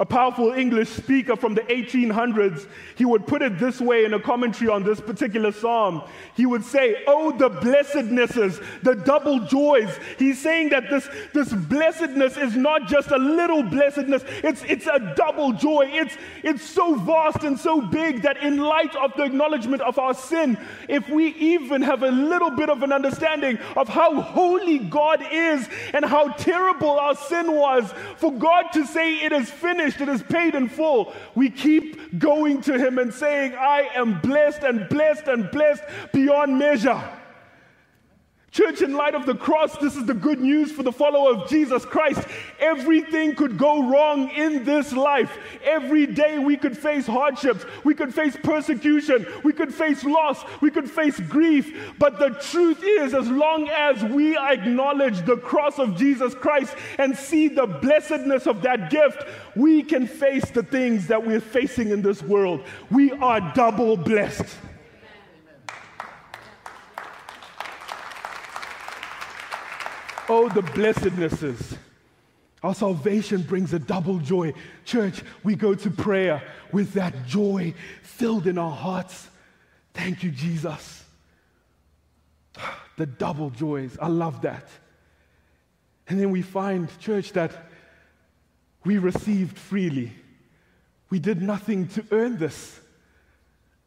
a 0.00 0.06
powerful 0.06 0.52
English 0.54 0.88
speaker 0.88 1.36
from 1.36 1.54
the 1.54 1.60
1800s, 1.60 2.66
he 2.96 3.04
would 3.04 3.26
put 3.26 3.42
it 3.42 3.58
this 3.58 3.82
way 3.82 4.06
in 4.06 4.14
a 4.14 4.18
commentary 4.18 4.70
on 4.70 4.82
this 4.82 4.98
particular 4.98 5.52
psalm. 5.52 6.02
He 6.34 6.46
would 6.46 6.64
say, 6.64 7.04
Oh, 7.06 7.36
the 7.36 7.50
blessednesses, 7.50 8.60
the 8.82 8.94
double 8.94 9.40
joys. 9.40 9.94
He's 10.18 10.40
saying 10.40 10.70
that 10.70 10.88
this, 10.88 11.06
this 11.34 11.52
blessedness 11.52 12.38
is 12.38 12.56
not 12.56 12.88
just 12.88 13.10
a 13.10 13.18
little 13.18 13.62
blessedness, 13.62 14.24
it's, 14.42 14.62
it's 14.64 14.86
a 14.86 15.12
double 15.16 15.52
joy. 15.52 15.90
It's, 15.92 16.16
it's 16.42 16.62
so 16.62 16.94
vast 16.94 17.44
and 17.44 17.60
so 17.60 17.82
big 17.82 18.22
that, 18.22 18.38
in 18.38 18.56
light 18.56 18.96
of 18.96 19.12
the 19.18 19.24
acknowledgement 19.24 19.82
of 19.82 19.98
our 19.98 20.14
sin, 20.14 20.56
if 20.88 21.10
we 21.10 21.34
even 21.34 21.82
have 21.82 22.02
a 22.02 22.10
little 22.10 22.50
bit 22.50 22.70
of 22.70 22.82
an 22.82 22.92
understanding 22.92 23.58
of 23.76 23.86
how 23.86 24.18
holy 24.22 24.78
God 24.78 25.22
is 25.30 25.68
and 25.92 26.06
how 26.06 26.28
terrible 26.32 26.98
our 26.98 27.14
sin 27.14 27.54
was, 27.54 27.92
for 28.16 28.32
God 28.32 28.72
to 28.72 28.86
say 28.86 29.16
it 29.16 29.32
is 29.32 29.50
finished 29.50 29.89
finished, 29.90 30.00
it 30.00 30.08
is 30.08 30.22
paid 30.22 30.54
in 30.54 30.68
full. 30.68 31.12
We 31.34 31.50
keep 31.50 32.18
going 32.18 32.62
to 32.62 32.78
Him 32.78 32.98
and 32.98 33.12
saying, 33.12 33.54
I 33.54 33.88
am 33.94 34.20
blessed 34.20 34.62
and 34.62 34.88
blessed 34.88 35.26
and 35.26 35.50
blessed 35.50 35.82
beyond 36.12 36.58
measure. 36.58 37.02
Church, 38.52 38.82
in 38.82 38.94
light 38.94 39.14
of 39.14 39.26
the 39.26 39.34
cross, 39.36 39.76
this 39.76 39.94
is 39.94 40.06
the 40.06 40.14
good 40.14 40.40
news 40.40 40.72
for 40.72 40.82
the 40.82 40.90
follower 40.90 41.34
of 41.36 41.48
Jesus 41.48 41.84
Christ. 41.84 42.26
Everything 42.58 43.36
could 43.36 43.56
go 43.56 43.88
wrong 43.88 44.28
in 44.30 44.64
this 44.64 44.92
life. 44.92 45.38
Every 45.62 46.04
day 46.04 46.36
we 46.40 46.56
could 46.56 46.76
face 46.76 47.06
hardships, 47.06 47.64
we 47.84 47.94
could 47.94 48.12
face 48.12 48.36
persecution, 48.42 49.24
we 49.44 49.52
could 49.52 49.72
face 49.72 50.02
loss, 50.02 50.42
we 50.60 50.72
could 50.72 50.90
face 50.90 51.20
grief. 51.20 51.94
But 52.00 52.18
the 52.18 52.30
truth 52.50 52.82
is, 52.82 53.14
as 53.14 53.28
long 53.28 53.68
as 53.68 54.02
we 54.02 54.36
acknowledge 54.36 55.24
the 55.24 55.36
cross 55.36 55.78
of 55.78 55.96
Jesus 55.96 56.34
Christ 56.34 56.74
and 56.98 57.16
see 57.16 57.46
the 57.46 57.66
blessedness 57.66 58.48
of 58.48 58.62
that 58.62 58.90
gift, 58.90 59.22
we 59.54 59.84
can 59.84 60.08
face 60.08 60.50
the 60.50 60.64
things 60.64 61.06
that 61.06 61.24
we're 61.24 61.40
facing 61.40 61.90
in 61.90 62.02
this 62.02 62.20
world. 62.20 62.64
We 62.90 63.12
are 63.12 63.52
double 63.54 63.96
blessed. 63.96 64.56
Oh, 70.32 70.48
the 70.48 70.62
blessednesses. 70.62 71.76
Our 72.62 72.72
salvation 72.72 73.42
brings 73.42 73.72
a 73.72 73.80
double 73.80 74.18
joy. 74.18 74.54
Church, 74.84 75.22
we 75.42 75.56
go 75.56 75.74
to 75.74 75.90
prayer 75.90 76.40
with 76.70 76.92
that 76.92 77.26
joy 77.26 77.74
filled 78.02 78.46
in 78.46 78.56
our 78.56 78.70
hearts. 78.70 79.26
Thank 79.92 80.22
you, 80.22 80.30
Jesus. 80.30 81.02
The 82.96 83.06
double 83.06 83.50
joys. 83.50 83.98
I 84.00 84.06
love 84.06 84.42
that. 84.42 84.68
And 86.06 86.20
then 86.20 86.30
we 86.30 86.42
find, 86.42 86.96
church, 87.00 87.32
that 87.32 87.50
we 88.84 88.98
received 88.98 89.58
freely. 89.58 90.12
We 91.08 91.18
did 91.18 91.42
nothing 91.42 91.88
to 91.88 92.04
earn 92.12 92.38
this. 92.38 92.78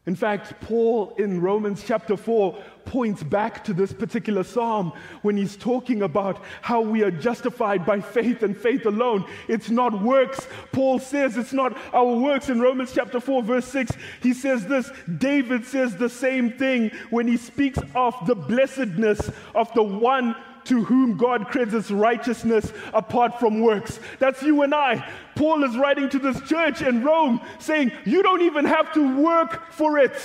In 0.05 0.15
fact, 0.15 0.60
Paul 0.60 1.13
in 1.17 1.39
Romans 1.39 1.81
chapter 1.86 2.17
4 2.17 2.57
points 2.83 3.24
back 3.24 3.63
to 3.63 3.74
this 3.74 3.93
particular 3.93 4.43
psalm 4.43 4.91
when 5.22 5.38
he's 5.38 5.55
talking 5.55 6.01
about 6.01 6.43
how 6.62 6.81
we 6.81 7.03
are 7.03 7.12
justified 7.12 7.86
by 7.86 8.01
faith 8.01 8.43
and 8.43 8.57
faith 8.57 8.86
alone. 8.86 9.25
It's 9.48 9.69
not 9.69 10.01
works. 10.01 10.45
Paul 10.74 11.00
says 11.00 11.38
it's 11.38 11.53
not 11.53 11.77
our 11.93 12.15
works. 12.15 12.50
In 12.50 12.60
Romans 12.60 12.91
chapter 12.93 13.22
4, 13.22 13.43
verse 13.43 13.67
6, 13.67 13.93
he 14.22 14.33
says 14.33 14.67
this. 14.67 14.91
David 15.19 15.63
says 15.63 15.95
the 15.95 16.10
same 16.10 16.51
thing 16.51 16.91
when 17.10 17.25
he 17.25 17.38
speaks 17.38 17.79
of 17.95 18.13
the 18.27 18.36
blessedness 18.36 19.31
of 19.55 19.74
the 19.74 19.83
one 19.83 20.36
to 20.65 20.84
whom 20.84 21.17
God 21.17 21.48
credits 21.48 21.91
righteousness 21.91 22.72
apart 22.93 23.39
from 23.39 23.62
works. 23.62 24.00
That's 24.20 24.41
you 24.41 24.62
and 24.62 24.74
I. 24.74 25.08
Paul 25.36 25.63
is 25.63 25.75
writing 25.77 26.10
to 26.10 26.20
this 26.20 26.39
church 26.41 26.82
in 26.82 27.03
Rome 27.03 27.41
saying, 27.60 27.91
You 28.05 28.24
don't 28.24 28.41
even 28.41 28.65
have 28.65 28.93
to 28.93 29.22
work 29.22 29.72
for 29.72 29.98
it. 29.98 30.15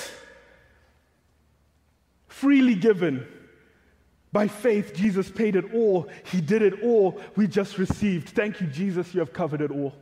Freely 2.29 2.75
given. 2.75 3.27
By 4.33 4.47
faith, 4.47 4.95
Jesus 4.95 5.31
paid 5.31 5.57
it 5.57 5.75
all. 5.75 6.09
He 6.25 6.41
did 6.41 6.63
it 6.63 6.83
all. 6.83 7.21
We 7.35 7.47
just 7.47 7.79
received. 7.79 8.29
Thank 8.31 8.61
you, 8.61 8.67
Jesus. 8.67 9.15
You 9.15 9.21
have 9.21 9.33
covered 9.33 9.63
it 9.63 9.71
all. 9.71 9.95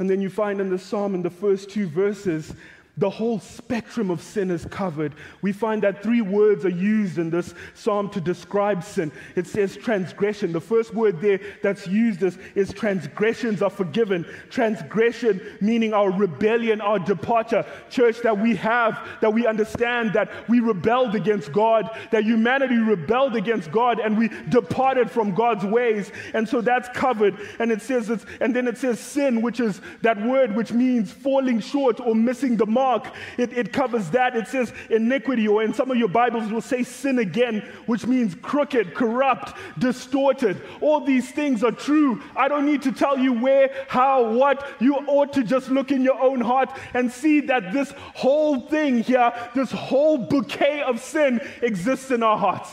And 0.00 0.08
then 0.08 0.20
you 0.20 0.30
find 0.30 0.60
in 0.60 0.70
the 0.70 0.78
psalm, 0.78 1.14
in 1.14 1.22
the 1.22 1.30
first 1.30 1.70
two 1.70 1.88
verses, 1.88 2.54
the 2.98 3.08
whole 3.08 3.38
spectrum 3.38 4.10
of 4.10 4.20
sin 4.20 4.50
is 4.50 4.64
covered. 4.66 5.14
We 5.40 5.52
find 5.52 5.82
that 5.82 6.02
three 6.02 6.20
words 6.20 6.64
are 6.64 6.68
used 6.68 7.18
in 7.18 7.30
this 7.30 7.54
psalm 7.74 8.10
to 8.10 8.20
describe 8.20 8.82
sin. 8.82 9.12
It 9.36 9.46
says 9.46 9.76
transgression. 9.76 10.52
The 10.52 10.60
first 10.60 10.92
word 10.92 11.20
there 11.20 11.40
that's 11.62 11.86
used 11.86 12.24
is, 12.24 12.38
is 12.56 12.72
transgressions 12.72 13.62
are 13.62 13.70
forgiven. 13.70 14.26
Transgression 14.50 15.40
meaning 15.60 15.94
our 15.94 16.10
rebellion, 16.10 16.80
our 16.80 16.98
departure. 16.98 17.64
Church, 17.88 18.20
that 18.22 18.36
we 18.36 18.56
have, 18.56 19.06
that 19.20 19.32
we 19.32 19.46
understand 19.46 20.12
that 20.14 20.30
we 20.48 20.58
rebelled 20.58 21.14
against 21.14 21.52
God, 21.52 21.96
that 22.10 22.24
humanity 22.24 22.78
rebelled 22.78 23.36
against 23.36 23.70
God 23.70 24.00
and 24.00 24.18
we 24.18 24.28
departed 24.48 25.08
from 25.08 25.34
God's 25.36 25.64
ways. 25.64 26.10
And 26.34 26.48
so 26.48 26.60
that's 26.60 26.88
covered. 26.88 27.38
And 27.60 27.70
it 27.70 27.80
says, 27.80 28.10
it's, 28.10 28.26
and 28.40 28.56
then 28.56 28.66
it 28.66 28.76
says 28.76 28.98
sin, 28.98 29.40
which 29.40 29.60
is 29.60 29.80
that 30.02 30.20
word 30.20 30.56
which 30.56 30.72
means 30.72 31.12
falling 31.12 31.60
short 31.60 32.00
or 32.00 32.16
missing 32.16 32.56
the 32.56 32.66
mark 32.66 32.87
mark, 32.88 33.14
it, 33.36 33.52
it 33.52 33.72
covers 33.72 34.08
that. 34.10 34.36
It 34.36 34.48
says 34.48 34.72
iniquity, 34.90 35.46
or 35.46 35.62
in 35.62 35.74
some 35.74 35.90
of 35.90 35.96
your 35.96 36.08
Bibles 36.08 36.50
will 36.50 36.62
say 36.62 36.82
sin 36.82 37.18
again, 37.18 37.60
which 37.86 38.06
means 38.06 38.34
crooked, 38.50 38.94
corrupt, 38.94 39.56
distorted. 39.78 40.56
All 40.80 41.00
these 41.04 41.30
things 41.30 41.62
are 41.62 41.76
true. 41.88 42.22
I 42.34 42.48
don't 42.48 42.66
need 42.66 42.82
to 42.82 42.92
tell 42.92 43.18
you 43.18 43.32
where, 43.32 43.70
how, 43.88 44.32
what. 44.32 44.66
You 44.80 44.94
ought 44.96 45.32
to 45.34 45.42
just 45.44 45.70
look 45.70 45.90
in 45.90 46.02
your 46.02 46.20
own 46.20 46.40
heart 46.40 46.70
and 46.94 47.12
see 47.12 47.40
that 47.52 47.72
this 47.72 47.92
whole 48.14 48.60
thing 48.60 49.02
here, 49.02 49.32
this 49.54 49.70
whole 49.70 50.18
bouquet 50.18 50.82
of 50.82 51.00
sin 51.00 51.40
exists 51.62 52.10
in 52.10 52.22
our 52.22 52.38
hearts. 52.38 52.70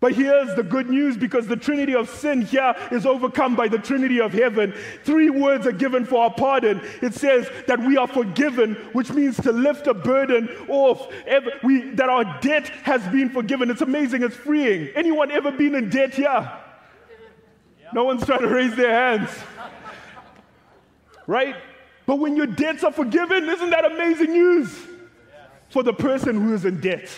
But 0.00 0.14
here's 0.14 0.54
the 0.54 0.62
good 0.62 0.88
news 0.88 1.18
because 1.18 1.46
the 1.46 1.56
Trinity 1.56 1.94
of 1.94 2.08
sin 2.08 2.40
here 2.40 2.74
is 2.90 3.04
overcome 3.04 3.54
by 3.54 3.68
the 3.68 3.78
Trinity 3.78 4.18
of 4.18 4.32
heaven. 4.32 4.74
Three 5.04 5.28
words 5.28 5.66
are 5.66 5.72
given 5.72 6.06
for 6.06 6.22
our 6.22 6.32
pardon. 6.32 6.80
It 7.02 7.12
says 7.12 7.50
that 7.66 7.78
we 7.78 7.98
are 7.98 8.08
forgiven, 8.08 8.76
which 8.94 9.12
means 9.12 9.36
to 9.42 9.52
lift 9.52 9.86
a 9.86 9.92
burden 9.94 10.48
off, 10.68 11.06
we, 11.62 11.90
that 11.90 12.08
our 12.08 12.40
debt 12.40 12.68
has 12.82 13.06
been 13.08 13.28
forgiven. 13.28 13.70
It's 13.70 13.82
amazing, 13.82 14.22
it's 14.22 14.34
freeing. 14.34 14.88
Anyone 14.94 15.30
ever 15.30 15.52
been 15.52 15.74
in 15.74 15.90
debt 15.90 16.14
here? 16.14 16.50
No 17.92 18.04
one's 18.04 18.24
trying 18.24 18.40
to 18.40 18.48
raise 18.48 18.74
their 18.74 18.92
hands. 18.92 19.30
Right? 21.26 21.56
But 22.06 22.20
when 22.20 22.36
your 22.36 22.46
debts 22.46 22.84
are 22.84 22.92
forgiven, 22.92 23.50
isn't 23.50 23.70
that 23.70 23.84
amazing 23.84 24.32
news 24.32 24.74
for 25.68 25.82
the 25.82 25.92
person 25.92 26.40
who 26.40 26.54
is 26.54 26.64
in 26.64 26.80
debt? 26.80 27.10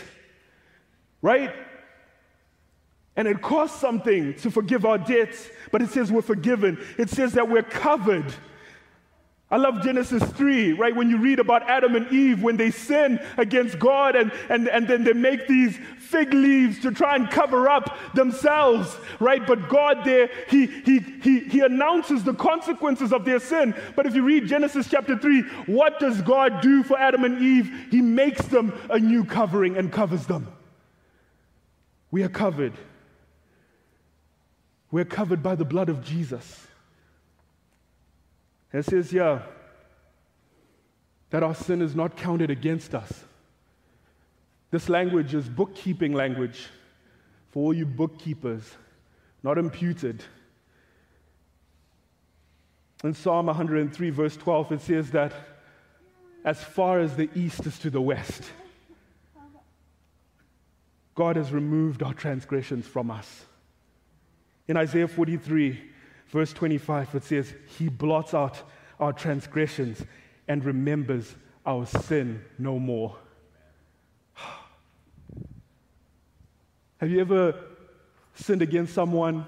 Right? 1.23 1.55
And 3.17 3.29
it 3.29 3.43
costs 3.43 3.81
something 3.81 4.35
to 4.37 4.51
forgive 4.51 4.87
our 4.87 4.99
debts, 4.99 5.49
but 5.71 5.83
it 5.83 5.91
says 5.91 6.11
we're 6.11 6.23
forgiven. 6.23 6.83
It 6.99 7.11
says 7.11 7.35
that 7.35 7.49
we're 7.49 7.63
covered. 7.63 8.33
I 9.53 9.59
love 9.59 9.83
Genesis 9.83 10.23
3, 10.23 10.73
right? 10.73 10.97
When 10.97 11.11
you 11.11 11.19
read 11.19 11.39
about 11.39 11.69
Adam 11.69 11.95
and 11.95 12.11
Eve, 12.11 12.43
when 12.43 12.57
they 12.57 12.71
sin 12.71 13.21
against 13.37 13.79
God 13.79 14.17
and, 14.17 14.33
and, 14.49 14.67
and 14.67 14.89
then 14.89 15.05
they 15.05 15.13
make 15.13 15.47
these 15.47 15.79
fig 15.99 16.33
leaves 16.33 16.81
to 16.81 16.91
try 16.91 17.17
and 17.17 17.31
cover 17.31 17.69
up 17.69 17.99
themselves, 18.15 18.97
right? 19.21 19.47
But 19.47 19.69
God 19.69 20.05
there, 20.07 20.31
he, 20.49 20.65
he, 20.65 21.01
he, 21.01 21.41
he 21.41 21.61
announces 21.61 22.25
the 22.25 22.33
consequences 22.33 23.13
of 23.13 23.27
their 23.27 23.39
sin. 23.39 23.75
But 23.95 24.07
if 24.07 24.15
you 24.15 24.23
read 24.23 24.49
Genesis 24.49 24.89
chapter 24.89 25.19
3, 25.19 25.43
what 25.67 26.01
does 26.01 26.23
God 26.23 26.63
do 26.63 26.83
for 26.83 26.99
Adam 26.99 27.25
and 27.25 27.43
Eve? 27.43 27.89
He 27.91 28.01
makes 28.01 28.47
them 28.47 28.73
a 28.89 28.99
new 28.99 29.23
covering 29.23 29.77
and 29.77 29.93
covers 29.93 30.25
them. 30.25 30.51
We 32.11 32.23
are 32.23 32.31
covered. 32.31 32.73
We're 34.93 35.07
covered 35.07 35.43
by 35.43 35.55
the 35.55 35.65
blood 35.65 35.89
of 35.89 36.05
Jesus. 36.05 36.67
It 38.73 38.85
says 38.85 39.11
here 39.11 39.43
that 41.31 41.43
our 41.43 41.55
sin 41.55 41.81
is 41.81 41.97
not 41.97 42.15
counted 42.17 42.51
against 42.51 42.95
us. 42.95 43.25
This 44.71 44.91
language 44.91 45.35
is 45.35 45.49
bookkeeping 45.49 46.13
language 46.13 46.69
for 47.51 47.65
all 47.65 47.75
you 47.75 47.87
bookkeepers, 47.87 48.71
not 49.43 49.57
imputed. 49.57 50.23
In 53.03 53.15
Psalm 53.15 53.47
103, 53.47 54.11
verse 54.11 54.37
12, 54.37 54.73
it 54.73 54.81
says 54.83 55.11
that 55.13 55.33
as 56.45 56.63
far 56.63 57.01
as 57.01 57.17
the 57.17 57.31
east 57.35 57.65
is 57.67 57.79
to 57.79 57.89
the 57.89 58.01
west, 58.01 58.45
God 61.15 61.37
has 61.37 61.51
removed 61.51 62.03
our 62.03 62.15
transgressions 62.15 62.87
from 62.87 63.11
us. 63.11 63.47
In 64.69 64.77
Isaiah 64.77 65.09
43, 65.09 65.81
verse 66.29 66.53
25, 66.53 67.15
it 67.17 67.25
says, 67.25 67.53
He 67.79 67.89
blots 67.89 68.35
out 68.35 68.63
our 69.01 69.13
transgressions 69.13 70.05
and 70.47 70.65
remembers 70.65 71.35
our 71.67 71.87
sin 71.87 72.45
no 72.59 72.79
more. 72.79 73.17
Have 76.99 77.11
you 77.11 77.21
ever 77.21 77.55
sinned 78.35 78.63
against 78.63 78.95
someone 78.95 79.45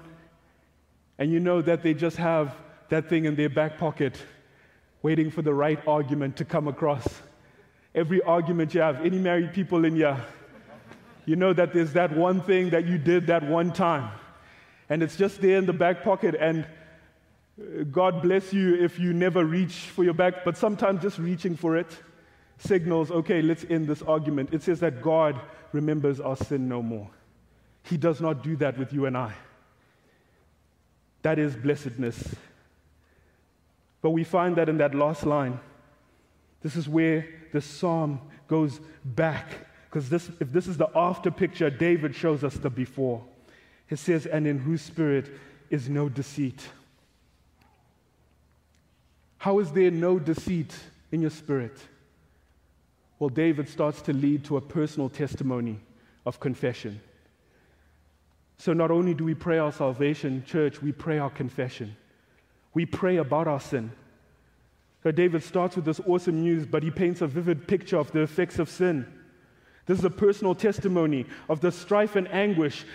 and 1.17 1.31
you 1.31 1.39
know 1.39 1.61
that 1.61 1.81
they 1.81 1.93
just 1.93 2.17
have 2.17 2.55
that 2.89 3.07
thing 3.09 3.23
in 3.25 3.35
their 3.35 3.49
back 3.49 3.77
pocket 3.77 4.21
waiting 5.01 5.31
for 5.31 5.41
the 5.41 5.53
right 5.53 5.79
argument 5.87 6.35
to 6.37 6.45
come 6.45 6.67
across? 6.67 7.07
Every 7.93 8.21
argument 8.21 8.73
you 8.73 8.81
have, 8.81 9.05
any 9.05 9.17
married 9.17 9.53
people 9.53 9.85
in 9.85 9.95
here, 9.95 10.21
you 11.25 11.37
know 11.37 11.53
that 11.53 11.71
there's 11.73 11.93
that 11.93 12.15
one 12.15 12.41
thing 12.41 12.71
that 12.71 12.85
you 12.85 12.97
did 12.97 13.27
that 13.27 13.47
one 13.47 13.71
time 13.71 14.11
and 14.89 15.01
it's 15.03 15.15
just 15.15 15.41
there 15.41 15.57
in 15.57 15.65
the 15.65 15.73
back 15.73 16.03
pocket. 16.03 16.35
And 16.39 16.65
uh, 17.59 17.83
God 17.91 18.21
bless 18.21 18.53
you 18.53 18.75
if 18.75 18.99
you 18.99 19.13
never 19.13 19.43
reach 19.43 19.73
for 19.73 20.03
your 20.03 20.13
back, 20.13 20.45
but 20.45 20.57
sometimes 20.57 21.01
just 21.01 21.17
reaching 21.17 21.55
for 21.55 21.77
it 21.77 21.87
signals, 22.57 23.11
okay, 23.11 23.41
let's 23.41 23.65
end 23.69 23.87
this 23.87 24.01
argument. 24.01 24.53
It 24.53 24.63
says 24.63 24.79
that 24.79 25.01
God 25.01 25.39
remembers 25.71 26.19
our 26.19 26.37
sin 26.37 26.69
no 26.69 26.81
more. 26.81 27.09
He 27.83 27.97
does 27.97 28.21
not 28.21 28.43
do 28.43 28.55
that 28.57 28.77
with 28.77 28.93
you 28.93 29.05
and 29.05 29.17
I. 29.17 29.33
That 31.21 31.39
is 31.39 31.55
blessedness. 31.55 32.35
But 34.01 34.11
we 34.11 34.23
find 34.23 34.55
that 34.57 34.69
in 34.69 34.77
that 34.77 34.93
last 34.93 35.25
line, 35.25 35.59
this 36.61 36.75
is 36.75 36.87
where 36.87 37.27
the 37.51 37.61
psalm 37.61 38.21
goes 38.47 38.79
back. 39.03 39.49
Because 39.89 40.11
if 40.11 40.51
this 40.51 40.67
is 40.67 40.77
the 40.77 40.89
after 40.95 41.31
picture, 41.31 41.69
David 41.69 42.15
shows 42.15 42.43
us 42.43 42.55
the 42.55 42.69
before. 42.69 43.23
It 43.89 43.97
says, 43.99 44.25
and 44.25 44.47
in 44.47 44.59
whose 44.59 44.81
spirit 44.81 45.31
is 45.69 45.89
no 45.89 46.09
deceit. 46.09 46.67
How 49.37 49.59
is 49.59 49.71
there 49.71 49.91
no 49.91 50.17
deceit 50.17 50.75
in 51.11 51.21
your 51.21 51.29
spirit? 51.29 51.77
Well, 53.19 53.29
David 53.29 53.69
starts 53.69 54.01
to 54.03 54.13
lead 54.13 54.43
to 54.45 54.57
a 54.57 54.61
personal 54.61 55.09
testimony 55.09 55.79
of 56.25 56.39
confession. 56.39 56.99
So, 58.57 58.73
not 58.73 58.89
only 58.89 59.13
do 59.13 59.23
we 59.23 59.35
pray 59.35 59.57
our 59.57 59.71
salvation, 59.71 60.43
church, 60.45 60.81
we 60.81 60.91
pray 60.91 61.19
our 61.19 61.29
confession. 61.29 61.95
We 62.73 62.85
pray 62.85 63.17
about 63.17 63.47
our 63.47 63.59
sin. 63.59 63.91
So 65.05 65.11
David 65.11 65.43
starts 65.43 65.75
with 65.75 65.85
this 65.85 66.01
awesome 66.07 66.41
news, 66.41 66.65
but 66.65 66.81
he 66.81 66.89
paints 66.89 67.21
a 67.21 67.27
vivid 67.27 67.67
picture 67.67 67.97
of 67.97 68.11
the 68.11 68.21
effects 68.21 68.57
of 68.57 68.67
sin. 68.67 69.05
This 69.85 69.99
is 69.99 70.03
a 70.03 70.09
personal 70.09 70.55
testimony 70.55 71.27
of 71.47 71.61
the 71.61 71.71
strife 71.71 72.15
and 72.15 72.27
anguish 72.29 72.85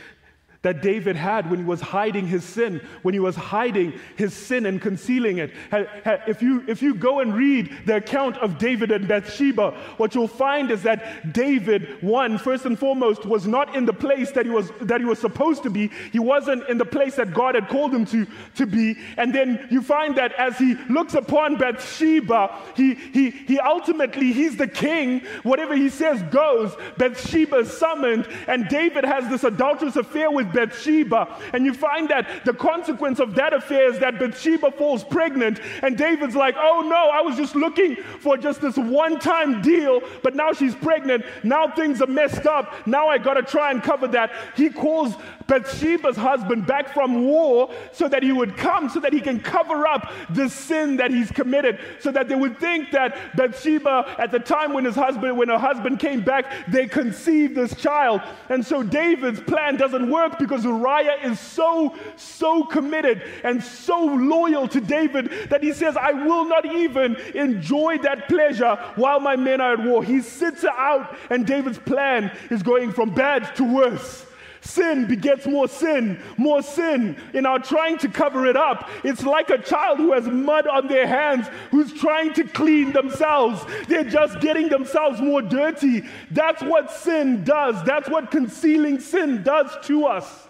that 0.62 0.82
David 0.82 1.16
had 1.16 1.48
when 1.50 1.58
he 1.58 1.64
was 1.64 1.80
hiding 1.80 2.26
his 2.26 2.44
sin, 2.44 2.86
when 3.00 3.14
he 3.14 3.20
was 3.20 3.34
hiding 3.34 3.98
his 4.16 4.34
sin 4.34 4.66
and 4.66 4.80
concealing 4.80 5.38
it. 5.38 5.52
If 5.72 6.42
you, 6.42 6.62
if 6.68 6.82
you 6.82 6.94
go 6.94 7.20
and 7.20 7.34
read 7.34 7.74
the 7.86 7.96
account 7.96 8.36
of 8.38 8.58
David 8.58 8.90
and 8.90 9.08
Bathsheba, 9.08 9.70
what 9.96 10.14
you'll 10.14 10.28
find 10.28 10.70
is 10.70 10.82
that 10.82 11.32
David, 11.32 12.02
one, 12.02 12.36
first 12.36 12.66
and 12.66 12.78
foremost, 12.78 13.24
was 13.24 13.46
not 13.46 13.74
in 13.74 13.86
the 13.86 13.94
place 13.94 14.32
that 14.32 14.44
he 14.44 14.50
was, 14.50 14.70
that 14.82 15.00
he 15.00 15.06
was 15.06 15.18
supposed 15.18 15.62
to 15.62 15.70
be. 15.70 15.90
He 16.12 16.18
wasn't 16.18 16.68
in 16.68 16.76
the 16.76 16.84
place 16.84 17.16
that 17.16 17.32
God 17.32 17.54
had 17.54 17.68
called 17.68 17.94
him 17.94 18.04
to, 18.06 18.26
to 18.56 18.66
be. 18.66 18.96
And 19.16 19.34
then 19.34 19.66
you 19.70 19.80
find 19.80 20.14
that 20.16 20.32
as 20.34 20.58
he 20.58 20.74
looks 20.90 21.14
upon 21.14 21.56
Bathsheba, 21.56 22.54
he, 22.76 22.94
he, 22.94 23.30
he 23.30 23.58
ultimately, 23.58 24.32
he's 24.32 24.58
the 24.58 24.68
king. 24.68 25.20
Whatever 25.42 25.74
he 25.74 25.88
says 25.88 26.22
goes. 26.24 26.76
Bathsheba 26.98 27.60
is 27.60 27.72
summoned, 27.72 28.28
and 28.46 28.68
David 28.68 29.04
has 29.06 29.26
this 29.30 29.44
adulterous 29.44 29.96
affair 29.96 30.30
Bathsheba. 30.52 31.36
And 31.52 31.64
you 31.64 31.74
find 31.74 32.08
that 32.08 32.44
the 32.44 32.54
consequence 32.54 33.20
of 33.20 33.34
that 33.34 33.52
affair 33.52 33.90
is 33.90 33.98
that 34.00 34.18
Bathsheba 34.18 34.70
falls 34.72 35.04
pregnant. 35.04 35.60
And 35.82 35.96
David's 35.96 36.36
like, 36.36 36.56
oh 36.58 36.80
no, 36.86 37.10
I 37.10 37.20
was 37.20 37.36
just 37.36 37.54
looking 37.54 37.96
for 38.20 38.36
just 38.36 38.60
this 38.60 38.76
one 38.76 39.18
time 39.18 39.62
deal, 39.62 40.00
but 40.22 40.34
now 40.34 40.52
she's 40.52 40.74
pregnant. 40.74 41.24
Now 41.42 41.70
things 41.70 42.02
are 42.02 42.06
messed 42.06 42.46
up. 42.46 42.86
Now 42.86 43.08
I 43.08 43.18
got 43.18 43.34
to 43.34 43.42
try 43.42 43.70
and 43.70 43.82
cover 43.82 44.08
that. 44.08 44.32
He 44.56 44.70
calls 44.70 45.14
Bathsheba's 45.46 46.16
husband 46.16 46.66
back 46.66 46.94
from 46.94 47.26
war 47.26 47.72
so 47.92 48.08
that 48.08 48.22
he 48.22 48.32
would 48.32 48.56
come, 48.56 48.88
so 48.88 49.00
that 49.00 49.12
he 49.12 49.20
can 49.20 49.40
cover 49.40 49.86
up 49.86 50.12
the 50.30 50.48
sin 50.48 50.96
that 50.96 51.10
he's 51.10 51.30
committed, 51.30 51.78
so 51.98 52.12
that 52.12 52.28
they 52.28 52.34
would 52.34 52.58
think 52.58 52.90
that 52.92 53.36
Bathsheba, 53.36 54.16
at 54.18 54.30
the 54.30 54.38
time 54.38 54.72
when 54.72 54.84
his 54.84 54.94
husband, 54.94 55.36
when 55.36 55.48
her 55.48 55.58
husband 55.58 55.98
came 55.98 56.22
back, 56.22 56.46
they 56.68 56.86
conceived 56.86 57.54
this 57.54 57.74
child. 57.74 58.20
And 58.48 58.64
so 58.64 58.82
David's 58.82 59.40
plan 59.40 59.76
doesn't 59.76 60.10
work 60.10 60.38
because 60.40 60.64
Uriah 60.64 61.18
is 61.22 61.38
so, 61.38 61.94
so 62.16 62.64
committed 62.64 63.22
and 63.44 63.62
so 63.62 64.04
loyal 64.04 64.66
to 64.68 64.80
David 64.80 65.30
that 65.50 65.62
he 65.62 65.72
says, 65.72 65.96
I 65.96 66.12
will 66.12 66.44
not 66.46 66.66
even 66.66 67.14
enjoy 67.34 67.98
that 67.98 68.28
pleasure 68.28 68.74
while 68.96 69.20
my 69.20 69.36
men 69.36 69.60
are 69.60 69.74
at 69.74 69.84
war. 69.84 70.02
He 70.02 70.20
sits 70.20 70.64
out, 70.64 71.16
and 71.30 71.46
David's 71.46 71.78
plan 71.78 72.36
is 72.50 72.62
going 72.62 72.92
from 72.92 73.14
bad 73.14 73.54
to 73.56 73.64
worse. 73.64 74.26
Sin 74.62 75.06
begets 75.06 75.46
more 75.46 75.68
sin, 75.68 76.20
more 76.36 76.62
sin. 76.62 77.16
In 77.32 77.46
our 77.46 77.58
trying 77.58 77.96
to 77.98 78.08
cover 78.08 78.46
it 78.46 78.56
up, 78.56 78.90
it's 79.04 79.22
like 79.22 79.48
a 79.48 79.56
child 79.56 79.98
who 79.98 80.12
has 80.12 80.26
mud 80.26 80.66
on 80.66 80.86
their 80.86 81.06
hands 81.06 81.46
who's 81.70 81.92
trying 81.94 82.34
to 82.34 82.44
clean 82.44 82.92
themselves. 82.92 83.64
They're 83.88 84.04
just 84.04 84.40
getting 84.40 84.68
themselves 84.68 85.20
more 85.20 85.40
dirty. 85.40 86.02
That's 86.30 86.62
what 86.62 86.92
sin 86.92 87.42
does. 87.42 87.82
That's 87.84 88.08
what 88.10 88.30
concealing 88.30 89.00
sin 89.00 89.42
does 89.42 89.70
to 89.86 90.04
us. 90.04 90.48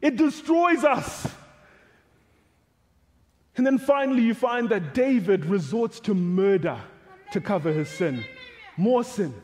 It 0.00 0.16
destroys 0.16 0.84
us. 0.84 1.26
And 3.56 3.66
then 3.66 3.78
finally, 3.78 4.22
you 4.22 4.34
find 4.34 4.68
that 4.68 4.94
David 4.94 5.46
resorts 5.46 5.98
to 6.00 6.14
murder 6.14 6.78
to 7.32 7.40
cover 7.40 7.72
his 7.72 7.88
sin. 7.88 8.24
More 8.76 9.02
sin. 9.02 9.34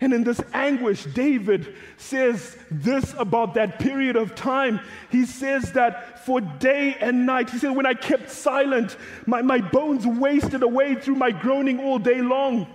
And 0.00 0.12
in 0.12 0.24
this 0.24 0.40
anguish, 0.52 1.04
David 1.04 1.74
says 1.96 2.56
this 2.70 3.14
about 3.18 3.54
that 3.54 3.78
period 3.78 4.16
of 4.16 4.34
time. 4.34 4.80
He 5.10 5.24
says 5.24 5.72
that 5.72 6.24
for 6.24 6.40
day 6.40 6.96
and 7.00 7.26
night, 7.26 7.50
he 7.50 7.58
said, 7.58 7.70
When 7.70 7.86
I 7.86 7.94
kept 7.94 8.30
silent, 8.30 8.96
my, 9.26 9.42
my 9.42 9.60
bones 9.60 10.06
wasted 10.06 10.62
away 10.62 10.96
through 10.96 11.14
my 11.14 11.30
groaning 11.30 11.80
all 11.80 11.98
day 11.98 12.20
long. 12.20 12.66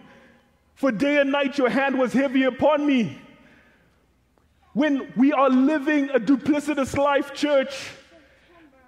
For 0.76 0.92
day 0.92 1.20
and 1.20 1.32
night, 1.32 1.58
your 1.58 1.70
hand 1.70 2.00
was 2.00 2.14
heavy 2.14 2.44
upon 2.44 2.88
me. 2.88 3.18
When 4.74 5.12
we 5.18 5.34
are 5.34 5.50
living 5.50 6.10
a 6.12 6.20
duplicitous 6.20 6.96
life, 6.96 7.34
church, 7.34 7.90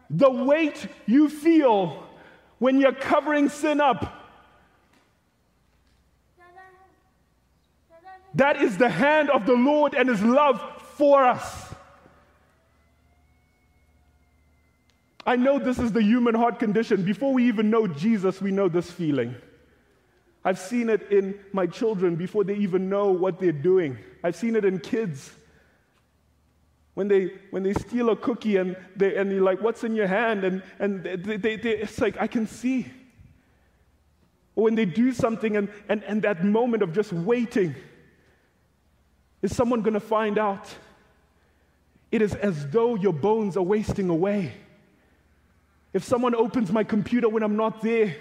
the 0.10 0.30
weight 0.30 0.88
you 1.06 1.28
feel 1.28 2.08
when 2.60 2.80
you're 2.80 2.94
covering 2.94 3.50
sin 3.50 3.82
up 3.82 4.21
That 8.36 8.62
is 8.62 8.78
the 8.78 8.90
hand 8.90 9.30
of 9.30 9.46
the 9.46 9.54
Lord 9.54 9.94
and 9.94 10.08
His 10.08 10.22
love 10.22 10.62
for 10.96 11.24
us. 11.24 11.74
I 15.26 15.36
know 15.36 15.60
this 15.60 15.78
is 15.78 15.92
the 15.92 16.02
human 16.02 16.34
heart 16.34 16.58
condition. 16.58 17.04
Before 17.04 17.34
we 17.34 17.48
even 17.48 17.70
know 17.70 17.88
Jesus, 17.88 18.42
we 18.42 18.52
know 18.52 18.68
this 18.70 18.90
feeling. 18.90 19.36
I've 20.44 20.58
seen 20.58 20.90
it 20.90 21.12
in 21.12 21.38
my 21.54 21.68
children 21.68 22.16
before 22.16 22.44
they 22.44 22.56
even 22.56 22.90
know 22.90 23.12
what 23.12 23.40
they're 23.40 23.52
doing. 23.52 24.00
I've 24.24 24.36
seen 24.36 24.56
it 24.56 24.66
in 24.66 24.80
kids. 24.80 25.30
When 26.96 27.08
they, 27.08 27.34
when 27.52 27.62
they 27.64 27.74
steal 27.74 28.10
a 28.10 28.16
cookie 28.16 28.58
and, 28.58 28.76
they, 28.96 29.16
and 29.16 29.32
you're 29.32 29.44
like, 29.44 29.62
what's 29.62 29.84
in 29.84 29.96
your 29.96 30.08
hand? 30.08 30.44
And, 30.44 30.64
and 30.80 31.04
they, 31.04 31.38
they, 31.38 31.56
they, 31.56 31.78
it's 31.78 32.00
like, 32.00 32.18
I 32.20 32.28
can 32.28 32.48
see. 32.48 32.92
or 34.56 34.66
when 34.66 34.76
they 34.76 34.86
do 34.86 35.12
something 35.12 35.58
and, 35.58 35.70
and, 35.90 36.04
and 36.04 36.22
that 36.24 36.44
moment 36.44 36.84
of 36.84 36.94
just 36.94 37.14
waiting, 37.14 37.76
is 39.42 39.56
someone 39.56 39.82
going 39.82 39.94
to 39.94 40.00
find 40.00 40.38
out? 40.38 40.68
It 42.12 42.22
is 42.22 42.34
as 42.36 42.68
though 42.70 42.96
your 42.96 43.14
bones 43.14 43.56
are 43.58 43.64
wasting 43.64 44.10
away. 44.10 44.54
If 45.94 46.04
someone 46.04 46.36
opens 46.36 46.72
my 46.72 46.84
computer 46.84 47.30
when 47.30 47.44
I'm 47.44 47.56
not 47.56 47.82
there, 47.82 48.16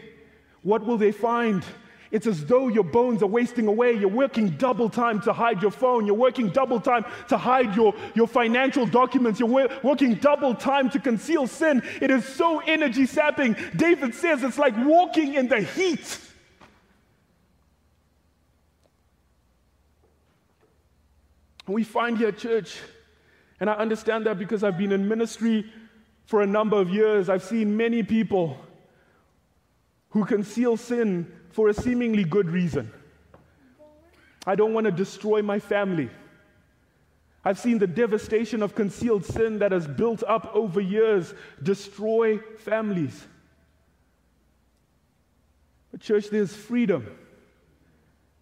what 0.63 0.85
will 0.85 0.99
they 0.99 1.13
find? 1.13 1.65
It's 2.11 2.27
as 2.27 2.45
though 2.45 2.67
your 2.67 2.83
bones 2.83 3.23
are 3.23 3.29
wasting 3.29 3.69
away. 3.69 3.93
You're 3.93 4.09
working 4.09 4.51
double 4.51 4.91
time 4.91 5.21
to 5.23 5.33
hide 5.33 5.63
your 5.63 5.71
phone. 5.71 6.07
You're 6.07 6.17
working 6.17 6.51
double 6.51 6.81
time 6.81 7.05
to 7.29 7.37
hide 7.39 7.77
your, 7.77 7.95
your 8.15 8.27
financial 8.27 8.85
documents. 8.85 9.39
You're 9.39 9.69
working 9.85 10.15
double 10.17 10.55
time 10.55 10.91
to 10.91 10.99
conceal 10.99 11.47
sin. 11.47 11.83
It 12.01 12.11
is 12.11 12.25
so 12.25 12.59
energy 12.61 13.07
sapping. 13.07 13.55
David 13.77 14.15
says 14.15 14.43
it's 14.43 14.59
like 14.59 14.75
walking 14.79 15.35
in 15.35 15.47
the 15.47 15.61
heat. 15.61 16.19
We 21.71 21.85
find 21.85 22.19
here, 22.19 22.33
church, 22.33 22.79
and 23.61 23.71
I 23.71 23.75
understand 23.75 24.27
that 24.27 24.39
because 24.39 24.65
I've 24.65 24.77
been 24.77 24.91
in 24.91 25.07
ministry 25.07 25.71
for 26.27 26.43
a 26.43 26.47
number 26.47 26.77
of 26.77 26.91
years. 26.91 27.29
I've 27.29 27.45
seen 27.45 27.77
many 27.77 28.03
people 28.03 28.57
who 30.11 30.25
conceal 30.25 30.77
sin 30.77 31.31
for 31.51 31.69
a 31.69 31.75
seemingly 31.75 32.25
good 32.25 32.51
reason. 32.51 32.91
I 34.47 34.57
don't 34.57 34.75
want 34.75 34.87
to 34.87 34.91
destroy 34.91 35.43
my 35.43 35.61
family. 35.61 36.11
I've 37.45 37.59
seen 37.59 37.79
the 37.79 37.87
devastation 37.87 38.63
of 38.63 38.75
concealed 38.75 39.25
sin 39.25 39.61
that 39.61 39.73
has 39.73 39.87
built 39.87 40.25
up 40.27 40.51
over 40.55 40.81
years 40.81 41.33
destroy 41.63 42.39
families. 42.59 43.27
But, 45.93 46.01
church, 46.01 46.31
there's 46.31 46.55
freedom. 46.55 47.07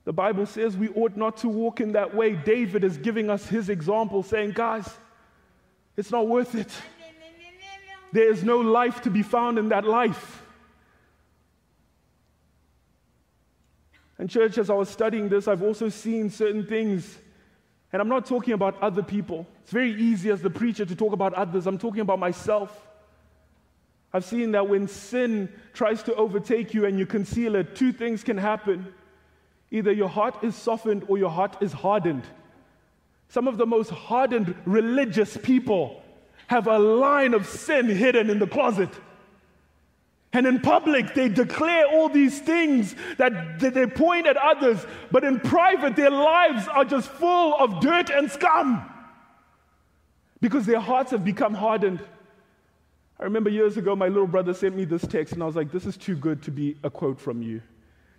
The 0.08 0.14
Bible 0.14 0.46
says 0.46 0.74
we 0.74 0.88
ought 0.94 1.18
not 1.18 1.36
to 1.36 1.50
walk 1.50 1.82
in 1.82 1.92
that 1.92 2.14
way. 2.14 2.34
David 2.34 2.82
is 2.82 2.96
giving 2.96 3.28
us 3.28 3.46
his 3.46 3.68
example, 3.68 4.22
saying, 4.22 4.52
Guys, 4.52 4.88
it's 5.98 6.10
not 6.10 6.26
worth 6.26 6.54
it. 6.54 6.72
There 8.12 8.32
is 8.32 8.42
no 8.42 8.56
life 8.56 9.02
to 9.02 9.10
be 9.10 9.22
found 9.22 9.58
in 9.58 9.68
that 9.68 9.84
life. 9.84 10.42
And, 14.16 14.30
church, 14.30 14.56
as 14.56 14.70
I 14.70 14.72
was 14.72 14.88
studying 14.88 15.28
this, 15.28 15.46
I've 15.46 15.62
also 15.62 15.90
seen 15.90 16.30
certain 16.30 16.64
things. 16.64 17.18
And 17.92 18.00
I'm 18.00 18.08
not 18.08 18.24
talking 18.24 18.54
about 18.54 18.82
other 18.82 19.02
people. 19.02 19.46
It's 19.62 19.72
very 19.72 19.92
easy 19.92 20.30
as 20.30 20.40
the 20.40 20.48
preacher 20.48 20.86
to 20.86 20.96
talk 20.96 21.12
about 21.12 21.34
others. 21.34 21.66
I'm 21.66 21.76
talking 21.76 22.00
about 22.00 22.18
myself. 22.18 22.88
I've 24.14 24.24
seen 24.24 24.52
that 24.52 24.70
when 24.70 24.88
sin 24.88 25.52
tries 25.74 26.02
to 26.04 26.14
overtake 26.14 26.72
you 26.72 26.86
and 26.86 26.98
you 26.98 27.04
conceal 27.04 27.56
it, 27.56 27.76
two 27.76 27.92
things 27.92 28.24
can 28.24 28.38
happen. 28.38 28.94
Either 29.70 29.92
your 29.92 30.08
heart 30.08 30.42
is 30.42 30.54
softened 30.54 31.04
or 31.08 31.18
your 31.18 31.30
heart 31.30 31.56
is 31.60 31.72
hardened. 31.72 32.24
Some 33.28 33.46
of 33.46 33.58
the 33.58 33.66
most 33.66 33.90
hardened 33.90 34.54
religious 34.64 35.36
people 35.36 36.02
have 36.46 36.66
a 36.66 36.78
line 36.78 37.34
of 37.34 37.46
sin 37.46 37.86
hidden 37.86 38.30
in 38.30 38.38
the 38.38 38.46
closet. 38.46 38.90
And 40.32 40.46
in 40.46 40.60
public, 40.60 41.14
they 41.14 41.28
declare 41.28 41.86
all 41.86 42.08
these 42.08 42.38
things 42.38 42.94
that, 43.16 43.58
they 43.60 43.86
point 43.86 44.26
at 44.26 44.36
others, 44.36 44.84
but 45.10 45.24
in 45.24 45.40
private, 45.40 45.96
their 45.96 46.10
lives 46.10 46.68
are 46.68 46.84
just 46.84 47.08
full 47.08 47.54
of 47.54 47.80
dirt 47.80 48.10
and 48.10 48.30
scum 48.30 48.90
because 50.40 50.66
their 50.66 50.80
hearts 50.80 51.10
have 51.10 51.24
become 51.24 51.54
hardened. 51.54 52.00
I 53.18 53.24
remember 53.24 53.50
years 53.50 53.76
ago, 53.76 53.96
my 53.96 54.08
little 54.08 54.26
brother 54.26 54.54
sent 54.54 54.76
me 54.76 54.84
this 54.84 55.02
text, 55.06 55.32
and 55.32 55.42
I 55.42 55.46
was 55.46 55.56
like, 55.56 55.72
This 55.72 55.86
is 55.86 55.96
too 55.96 56.14
good 56.14 56.42
to 56.44 56.50
be 56.50 56.76
a 56.84 56.90
quote 56.90 57.18
from 57.18 57.42
you. 57.42 57.60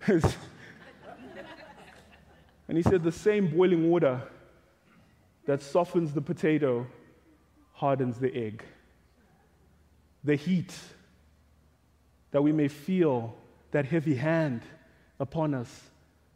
and 2.70 2.78
he 2.78 2.84
said, 2.84 3.04
The 3.04 3.12
same 3.12 3.48
boiling 3.48 3.90
water 3.90 4.22
that 5.46 5.62
softens 5.62 6.14
the 6.14 6.22
potato 6.22 6.86
hardens 7.74 8.20
the 8.20 8.34
egg. 8.34 8.64
The 10.24 10.36
heat 10.36 10.74
that 12.30 12.44
we 12.44 12.52
may 12.52 12.68
feel 12.68 13.36
that 13.72 13.86
heavy 13.86 14.14
hand 14.16 14.62
upon 15.20 15.56
us. 15.56 15.90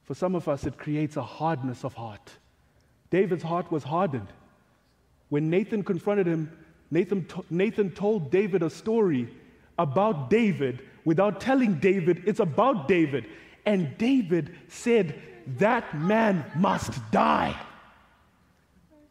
For 0.06 0.16
some 0.16 0.34
of 0.34 0.50
us, 0.50 0.66
it 0.66 0.78
creates 0.78 1.18
a 1.18 1.22
hardness 1.22 1.86
of 1.86 1.94
heart. 1.94 2.32
David's 3.12 3.44
heart 3.44 3.72
was 3.72 3.84
hardened. 3.84 4.28
When 5.30 5.52
Nathan 5.52 5.84
confronted 5.84 6.26
him, 6.26 6.52
Nathan, 6.90 7.28
Nathan 7.52 7.92
told 7.92 8.32
David 8.32 8.64
a 8.64 8.72
story 8.72 9.30
about 9.78 10.32
David 10.32 10.82
without 11.06 11.40
telling 11.40 11.76
David 11.76 12.24
it's 12.26 12.40
about 12.40 12.88
David. 12.88 13.28
And 13.68 13.96
David 14.00 14.56
said, 14.68 15.22
That 15.58 15.98
man 15.98 16.46
must 16.56 16.94
die 17.12 17.56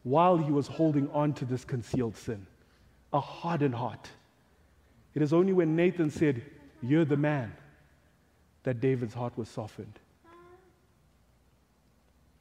while 0.03 0.37
he 0.37 0.51
was 0.51 0.67
holding 0.67 1.09
on 1.11 1.33
to 1.35 1.45
this 1.45 1.65
concealed 1.65 2.17
sin. 2.17 2.47
A 3.13 3.21
hardened 3.21 3.75
heart. 3.75 4.09
It 5.15 5.23
is 5.23 5.33
only 5.33 5.53
when 5.53 5.77
Nathan 5.77 6.11
said, 6.11 6.43
you're 6.83 7.05
the 7.05 7.17
man. 7.17 7.53
That 8.65 8.81
David's 8.81 9.15
heart 9.15 9.37
was 9.37 9.49
softened. 9.49 9.99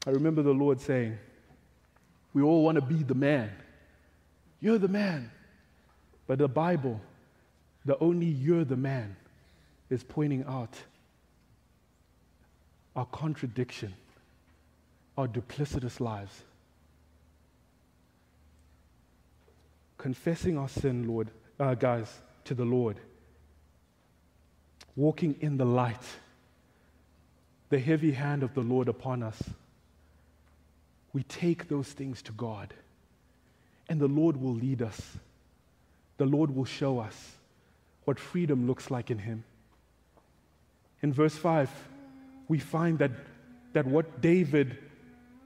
I 0.05 0.09
remember 0.09 0.41
the 0.41 0.53
Lord 0.53 0.81
saying, 0.81 1.17
We 2.33 2.41
all 2.41 2.63
want 2.63 2.75
to 2.75 2.81
be 2.81 3.03
the 3.03 3.15
man. 3.15 3.51
You're 4.59 4.77
the 4.77 4.87
man. 4.87 5.31
But 6.27 6.39
the 6.39 6.47
Bible, 6.47 6.99
the 7.85 7.97
only 7.99 8.27
you're 8.27 8.63
the 8.63 8.77
man, 8.77 9.15
is 9.89 10.03
pointing 10.03 10.43
out 10.47 10.75
our 12.95 13.05
contradiction, 13.05 13.93
our 15.17 15.27
duplicitous 15.27 15.99
lives. 15.99 16.43
Confessing 19.97 20.57
our 20.57 20.69
sin, 20.69 21.07
Lord, 21.07 21.29
uh, 21.59 21.75
guys, 21.75 22.21
to 22.45 22.53
the 22.53 22.65
Lord 22.65 22.97
walking 24.95 25.35
in 25.41 25.57
the 25.57 25.65
light, 25.65 26.03
the 27.69 27.79
heavy 27.79 28.11
hand 28.11 28.43
of 28.43 28.53
the 28.53 28.61
Lord 28.61 28.87
upon 28.87 29.23
us, 29.23 29.41
we 31.13 31.23
take 31.23 31.67
those 31.67 31.87
things 31.87 32.21
to 32.23 32.31
God, 32.31 32.73
and 33.89 33.99
the 33.99 34.07
Lord 34.07 34.37
will 34.37 34.53
lead 34.53 34.81
us. 34.81 35.17
The 36.17 36.25
Lord 36.25 36.55
will 36.55 36.65
show 36.65 36.99
us 36.99 37.31
what 38.05 38.19
freedom 38.19 38.67
looks 38.67 38.91
like 38.91 39.11
in 39.11 39.19
Him. 39.19 39.43
In 41.01 41.11
verse 41.11 41.35
5, 41.35 41.69
we 42.51 42.59
find 42.59 42.99
that, 42.99 43.11
that 43.71 43.87
what 43.87 44.19
David 44.19 44.77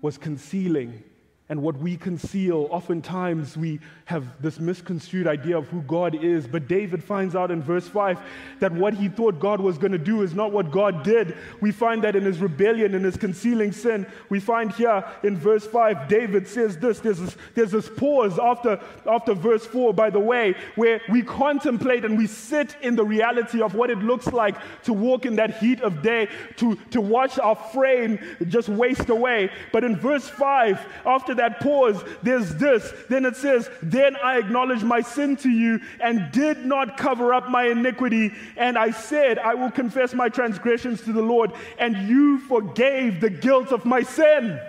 was 0.01 0.17
concealing 0.17 1.03
and 1.47 1.61
what 1.61 1.77
we 1.77 1.95
conceal. 1.95 2.67
Oftentimes, 2.71 3.55
we 3.55 3.79
have 4.05 4.25
this 4.41 4.59
misconstrued 4.59 5.27
idea 5.27 5.55
of 5.55 5.67
who 5.67 5.81
God 5.83 6.15
is. 6.15 6.47
But 6.47 6.67
David 6.67 7.03
finds 7.03 7.35
out 7.35 7.51
in 7.51 7.61
verse 7.61 7.87
5 7.87 8.19
that 8.59 8.71
what 8.71 8.95
he 8.95 9.09
thought 9.09 9.39
God 9.39 9.59
was 9.59 9.77
going 9.77 9.91
to 9.91 9.99
do 9.99 10.23
is 10.23 10.33
not 10.33 10.51
what 10.51 10.71
God 10.71 11.03
did. 11.03 11.37
We 11.61 11.71
find 11.71 12.03
that 12.03 12.15
in 12.15 12.23
his 12.23 12.39
rebellion, 12.39 12.95
in 12.95 13.03
his 13.03 13.15
concealing 13.15 13.71
sin. 13.71 14.07
We 14.29 14.39
find 14.39 14.71
here 14.71 15.05
in 15.21 15.37
verse 15.37 15.67
5, 15.67 16.07
David 16.07 16.47
says 16.47 16.77
this 16.77 16.99
there's 16.99 17.19
this, 17.19 17.37
there's 17.53 17.71
this 17.71 17.89
pause 17.89 18.39
after, 18.39 18.79
after 19.05 19.35
verse 19.35 19.65
4, 19.65 19.93
by 19.93 20.09
the 20.09 20.19
way, 20.19 20.55
where 20.75 20.99
we 21.09 21.21
contemplate 21.21 22.05
and 22.05 22.17
we 22.17 22.25
sit 22.25 22.75
in 22.81 22.95
the 22.95 23.05
reality 23.05 23.61
of 23.61 23.75
what 23.75 23.91
it 23.91 23.99
looks 23.99 24.27
like 24.27 24.55
to 24.83 24.93
walk 24.93 25.27
in 25.27 25.35
that 25.35 25.57
heat 25.57 25.81
of 25.81 26.01
day, 26.01 26.27
to, 26.57 26.75
to 26.89 27.01
watch 27.01 27.37
our 27.37 27.55
frame 27.55 28.19
just 28.47 28.69
waste 28.69 29.09
away. 29.09 29.51
But 29.71 29.83
in 29.83 29.95
verse 29.95 30.27
5, 30.27 30.79
after 31.05 31.34
that 31.37 31.59
pause, 31.59 32.03
there's 32.23 32.55
this. 32.55 32.93
Then 33.09 33.25
it 33.25 33.35
says, 33.35 33.69
Then 33.81 34.15
I 34.17 34.37
acknowledged 34.37 34.83
my 34.83 35.01
sin 35.01 35.35
to 35.37 35.49
you 35.49 35.79
and 36.01 36.31
did 36.31 36.65
not 36.65 36.97
cover 36.97 37.33
up 37.33 37.49
my 37.49 37.67
iniquity. 37.67 38.31
And 38.57 38.77
I 38.77 38.91
said, 38.91 39.39
I 39.39 39.55
will 39.55 39.71
confess 39.71 40.13
my 40.13 40.29
transgressions 40.29 41.01
to 41.03 41.13
the 41.13 41.21
Lord, 41.21 41.51
and 41.77 42.07
you 42.07 42.39
forgave 42.39 43.21
the 43.21 43.29
guilt 43.29 43.71
of 43.71 43.85
my 43.85 44.03
sin. 44.03 44.59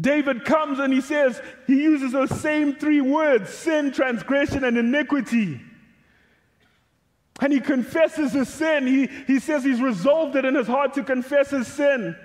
David 0.00 0.44
comes 0.44 0.78
and 0.78 0.92
he 0.92 1.00
says, 1.00 1.40
he 1.66 1.82
uses 1.82 2.12
those 2.12 2.30
same 2.40 2.74
three 2.74 3.00
words 3.00 3.50
sin, 3.50 3.92
transgression, 3.92 4.64
and 4.64 4.78
iniquity. 4.78 5.60
And 7.40 7.52
he 7.52 7.60
confesses 7.60 8.32
his 8.32 8.48
sin. 8.48 8.86
He, 8.86 9.06
he 9.26 9.40
says 9.40 9.64
he's 9.64 9.80
resolved 9.80 10.36
it 10.36 10.44
in 10.44 10.54
his 10.54 10.66
heart 10.66 10.94
to 10.94 11.02
confess 11.02 11.50
his 11.50 11.66
sin 11.66 12.16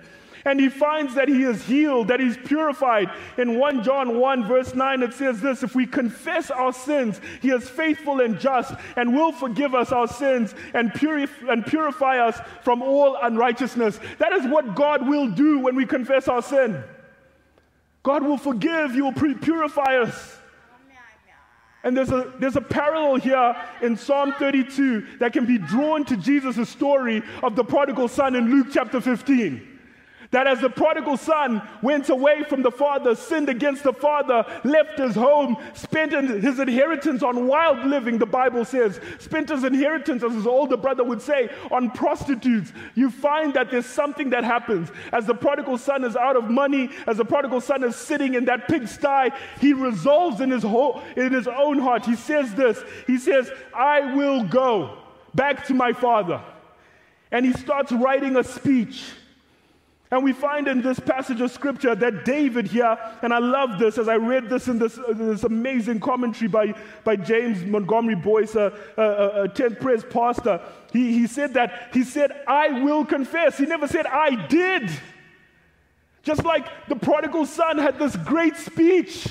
and 0.45 0.59
he 0.59 0.69
finds 0.69 1.15
that 1.15 1.27
he 1.27 1.41
is 1.41 1.65
healed, 1.65 2.07
that 2.09 2.19
he's 2.19 2.37
purified. 2.37 3.09
In 3.37 3.57
1 3.57 3.83
John 3.83 4.19
1, 4.19 4.47
verse 4.47 4.75
9, 4.75 5.01
it 5.01 5.13
says 5.13 5.41
this 5.41 5.63
If 5.63 5.73
we 5.73 5.87
confess 5.87 6.51
our 6.51 6.71
sins, 6.71 7.19
he 7.41 7.49
is 7.49 7.67
faithful 7.67 8.21
and 8.21 8.39
just 8.39 8.75
and 8.95 9.15
will 9.15 9.31
forgive 9.31 9.73
us 9.73 9.91
our 9.91 10.07
sins 10.07 10.53
and, 10.75 10.91
purif- 10.91 11.51
and 11.51 11.65
purify 11.65 12.19
us 12.19 12.39
from 12.63 12.83
all 12.83 13.17
unrighteousness. 13.23 13.99
That 14.19 14.33
is 14.33 14.45
what 14.45 14.75
God 14.75 15.07
will 15.07 15.29
do 15.29 15.59
when 15.59 15.75
we 15.75 15.85
confess 15.85 16.27
our 16.27 16.43
sin. 16.43 16.81
God 18.03 18.23
will 18.23 18.37
forgive, 18.37 18.91
He 18.91 19.01
will 19.01 19.13
purify 19.13 19.97
us. 19.97 20.37
And 21.83 21.95
there's 21.95 22.11
a, 22.11 22.33
there's 22.39 22.55
a 22.55 22.61
parallel 22.61 23.15
here 23.15 23.55
in 23.81 23.95
Psalm 23.95 24.33
32 24.33 25.17
that 25.19 25.33
can 25.33 25.45
be 25.45 25.59
drawn 25.59 26.03
to 26.05 26.17
Jesus' 26.17 26.67
story 26.69 27.21
of 27.43 27.55
the 27.55 27.63
prodigal 27.63 28.07
son 28.07 28.35
in 28.35 28.49
Luke 28.49 28.67
chapter 28.71 28.99
15. 28.99 29.74
That 30.35 30.47
as 30.47 30.59
the 30.59 30.69
prodigal 30.69 31.15
son 31.15 31.61
went 31.81 32.09
away 32.09 32.43
from 32.43 32.61
the 32.61 32.69
father, 32.69 33.15
sinned 33.15 33.47
against 33.47 33.83
the 33.83 33.93
father, 33.93 34.43
left 34.65 34.99
his 34.99 35.15
home, 35.15 35.55
spent 35.73 36.11
his 36.11 36.59
inheritance 36.59 37.23
on 37.23 37.47
wild 37.47 37.87
living, 37.87 38.17
the 38.17 38.25
Bible 38.25 38.65
says, 38.65 38.99
spent 39.17 39.47
his 39.47 39.63
inheritance, 39.63 40.23
as 40.23 40.33
his 40.33 40.45
older 40.45 40.75
brother 40.75 41.05
would 41.05 41.21
say, 41.21 41.49
on 41.71 41.89
prostitutes. 41.89 42.73
You 42.95 43.11
find 43.11 43.53
that 43.53 43.71
there's 43.71 43.85
something 43.85 44.29
that 44.31 44.43
happens. 44.43 44.89
As 45.13 45.25
the 45.25 45.33
prodigal 45.33 45.77
son 45.77 46.03
is 46.03 46.17
out 46.17 46.35
of 46.35 46.49
money, 46.49 46.89
as 47.07 47.15
the 47.15 47.23
prodigal 47.23 47.61
son 47.61 47.85
is 47.85 47.95
sitting 47.95 48.33
in 48.33 48.43
that 48.43 48.67
pigsty, 48.67 49.29
he 49.61 49.71
resolves 49.71 50.41
in 50.41 50.51
his, 50.51 50.65
in 50.65 51.31
his 51.31 51.47
own 51.47 51.79
heart. 51.79 52.05
He 52.05 52.17
says 52.17 52.53
this 52.55 52.83
He 53.07 53.19
says, 53.19 53.49
I 53.73 54.13
will 54.13 54.43
go 54.43 54.97
back 55.33 55.65
to 55.67 55.73
my 55.73 55.93
father. 55.93 56.43
And 57.31 57.45
he 57.45 57.53
starts 57.53 57.93
writing 57.93 58.35
a 58.35 58.43
speech. 58.43 59.01
And 60.15 60.23
we 60.23 60.31
find 60.31 60.69
in 60.69 60.81
this 60.81 60.97
passage 60.97 61.41
of 61.41 61.51
scripture 61.51 61.93
that 61.93 62.23
David 62.23 62.67
here, 62.67 62.97
and 63.21 63.33
I 63.33 63.39
love 63.39 63.77
this 63.77 63.97
as 63.97 64.07
I 64.07 64.15
read 64.15 64.47
this 64.47 64.69
in 64.69 64.79
this, 64.79 64.97
uh, 64.97 65.11
this 65.13 65.43
amazing 65.43 65.99
commentary 65.99 66.47
by, 66.47 66.73
by 67.03 67.17
James 67.17 67.65
Montgomery 67.65 68.15
Boice, 68.15 68.55
a, 68.55 68.71
a, 68.95 69.43
a 69.43 69.49
10th 69.49 69.81
Pres 69.81 70.05
pastor. 70.05 70.61
He, 70.93 71.11
he 71.11 71.27
said 71.27 71.55
that, 71.55 71.89
he 71.91 72.05
said, 72.05 72.31
I 72.47 72.81
will 72.81 73.03
confess. 73.03 73.57
He 73.57 73.65
never 73.65 73.89
said, 73.89 74.05
I 74.05 74.47
did. 74.47 74.89
Just 76.23 76.45
like 76.45 76.65
the 76.87 76.95
prodigal 76.95 77.45
son 77.45 77.77
had 77.77 77.99
this 77.99 78.15
great 78.15 78.55
speech. 78.55 79.27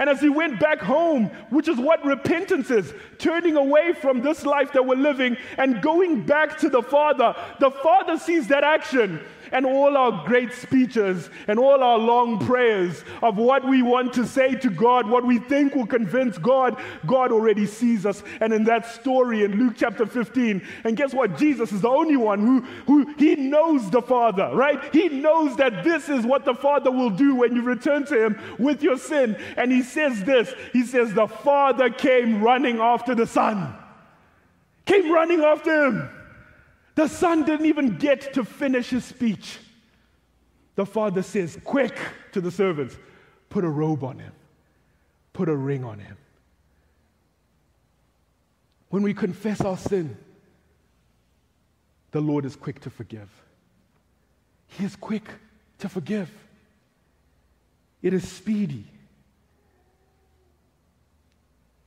And 0.00 0.08
as 0.08 0.18
he 0.18 0.30
went 0.30 0.58
back 0.58 0.80
home, 0.80 1.26
which 1.50 1.68
is 1.68 1.76
what 1.76 2.02
repentance 2.06 2.70
is, 2.70 2.94
turning 3.18 3.56
away 3.56 3.92
from 3.92 4.22
this 4.22 4.46
life 4.46 4.72
that 4.72 4.86
we're 4.86 4.96
living 4.96 5.36
and 5.58 5.82
going 5.82 6.24
back 6.24 6.58
to 6.60 6.70
the 6.70 6.82
Father, 6.82 7.36
the 7.60 7.70
Father 7.70 8.16
sees 8.16 8.48
that 8.48 8.64
action 8.64 9.20
and 9.52 9.66
all 9.66 9.96
our 9.96 10.24
great 10.26 10.52
speeches 10.52 11.30
and 11.48 11.58
all 11.58 11.82
our 11.82 11.98
long 11.98 12.38
prayers 12.38 13.04
of 13.22 13.36
what 13.36 13.66
we 13.66 13.82
want 13.82 14.12
to 14.14 14.26
say 14.26 14.54
to 14.54 14.70
God, 14.70 15.08
what 15.08 15.26
we 15.26 15.38
think 15.38 15.74
will 15.74 15.86
convince 15.86 16.38
God, 16.38 16.80
God 17.06 17.32
already 17.32 17.66
sees 17.66 18.06
us. 18.06 18.22
And 18.40 18.52
in 18.52 18.64
that 18.64 18.86
story 18.86 19.44
in 19.44 19.58
Luke 19.58 19.74
chapter 19.76 20.06
15, 20.06 20.66
and 20.84 20.96
guess 20.96 21.12
what? 21.12 21.36
Jesus 21.36 21.72
is 21.72 21.80
the 21.80 21.88
only 21.88 22.16
one 22.16 22.40
who, 22.40 22.60
who 22.86 23.12
he 23.18 23.36
knows 23.36 23.90
the 23.90 24.02
Father, 24.02 24.50
right? 24.54 24.82
He 24.94 25.08
knows 25.08 25.56
that 25.56 25.84
this 25.84 26.08
is 26.08 26.24
what 26.24 26.44
the 26.44 26.54
Father 26.54 26.90
will 26.90 27.10
do 27.10 27.34
when 27.34 27.54
you 27.54 27.62
return 27.62 28.04
to 28.06 28.26
him 28.26 28.40
with 28.58 28.82
your 28.82 28.96
sin. 28.96 29.36
And 29.56 29.70
he 29.72 29.82
says 29.90 30.24
this 30.24 30.54
He 30.72 30.84
says, 30.84 31.12
The 31.12 31.28
Father 31.28 31.90
came 31.90 32.42
running 32.42 32.78
after 32.78 33.14
the 33.14 33.26
Son, 33.26 33.74
came 34.86 35.12
running 35.12 35.40
after 35.40 35.86
him. 35.86 36.10
The 36.94 37.08
son 37.08 37.44
didn't 37.44 37.66
even 37.66 37.96
get 37.96 38.34
to 38.34 38.44
finish 38.44 38.90
his 38.90 39.04
speech. 39.04 39.58
The 40.74 40.84
father 40.84 41.22
says, 41.22 41.58
Quick 41.64 41.98
to 42.32 42.40
the 42.40 42.50
servants, 42.50 42.96
put 43.48 43.64
a 43.64 43.68
robe 43.68 44.04
on 44.04 44.18
him, 44.18 44.32
put 45.32 45.48
a 45.48 45.56
ring 45.56 45.84
on 45.84 45.98
him. 45.98 46.16
When 48.90 49.02
we 49.02 49.14
confess 49.14 49.60
our 49.60 49.76
sin, 49.76 50.16
the 52.10 52.20
Lord 52.20 52.44
is 52.44 52.56
quick 52.56 52.80
to 52.80 52.90
forgive. 52.90 53.30
He 54.66 54.84
is 54.84 54.96
quick 54.96 55.28
to 55.78 55.88
forgive. 55.88 56.30
It 58.02 58.12
is 58.12 58.30
speedy. 58.30 58.84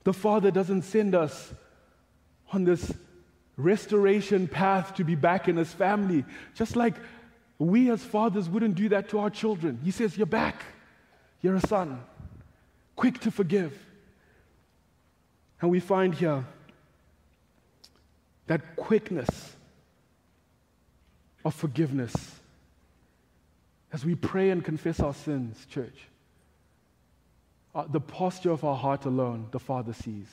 The 0.04 0.12
Father 0.12 0.50
doesn't 0.50 0.82
send 0.82 1.14
us 1.14 1.52
on 2.52 2.64
this 2.64 2.92
restoration 3.56 4.46
path 4.46 4.94
to 4.94 5.04
be 5.04 5.14
back 5.14 5.48
in 5.48 5.56
his 5.56 5.72
family. 5.72 6.24
Just 6.54 6.76
like 6.76 6.94
we 7.58 7.90
as 7.90 8.02
fathers 8.02 8.48
wouldn't 8.48 8.74
do 8.74 8.90
that 8.90 9.08
to 9.10 9.18
our 9.18 9.30
children. 9.30 9.80
He 9.82 9.90
says, 9.90 10.16
You're 10.16 10.26
back. 10.26 10.62
You're 11.40 11.56
a 11.56 11.60
son. 11.60 12.02
Quick 12.96 13.20
to 13.20 13.30
forgive. 13.30 13.78
And 15.60 15.70
we 15.70 15.80
find 15.80 16.14
here 16.14 16.44
that 18.46 18.76
quickness 18.76 19.56
of 21.44 21.54
forgiveness 21.54 22.14
as 23.92 24.04
we 24.04 24.14
pray 24.14 24.50
and 24.50 24.64
confess 24.64 25.00
our 25.00 25.14
sins, 25.14 25.66
church. 25.70 26.08
Uh, 27.74 27.84
the 27.88 28.00
posture 28.00 28.50
of 28.50 28.64
our 28.64 28.76
heart 28.76 29.04
alone, 29.04 29.48
the 29.50 29.58
Father 29.58 29.92
sees. 29.92 30.28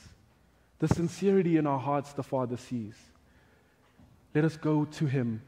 The 0.78 0.88
sincerity 0.88 1.56
in 1.56 1.66
our 1.66 1.78
hearts, 1.78 2.12
the 2.12 2.22
Father 2.22 2.56
sees. 2.56 2.94
Let 4.34 4.44
us 4.44 4.56
go 4.56 4.84
to 4.84 5.06
Him 5.06 5.42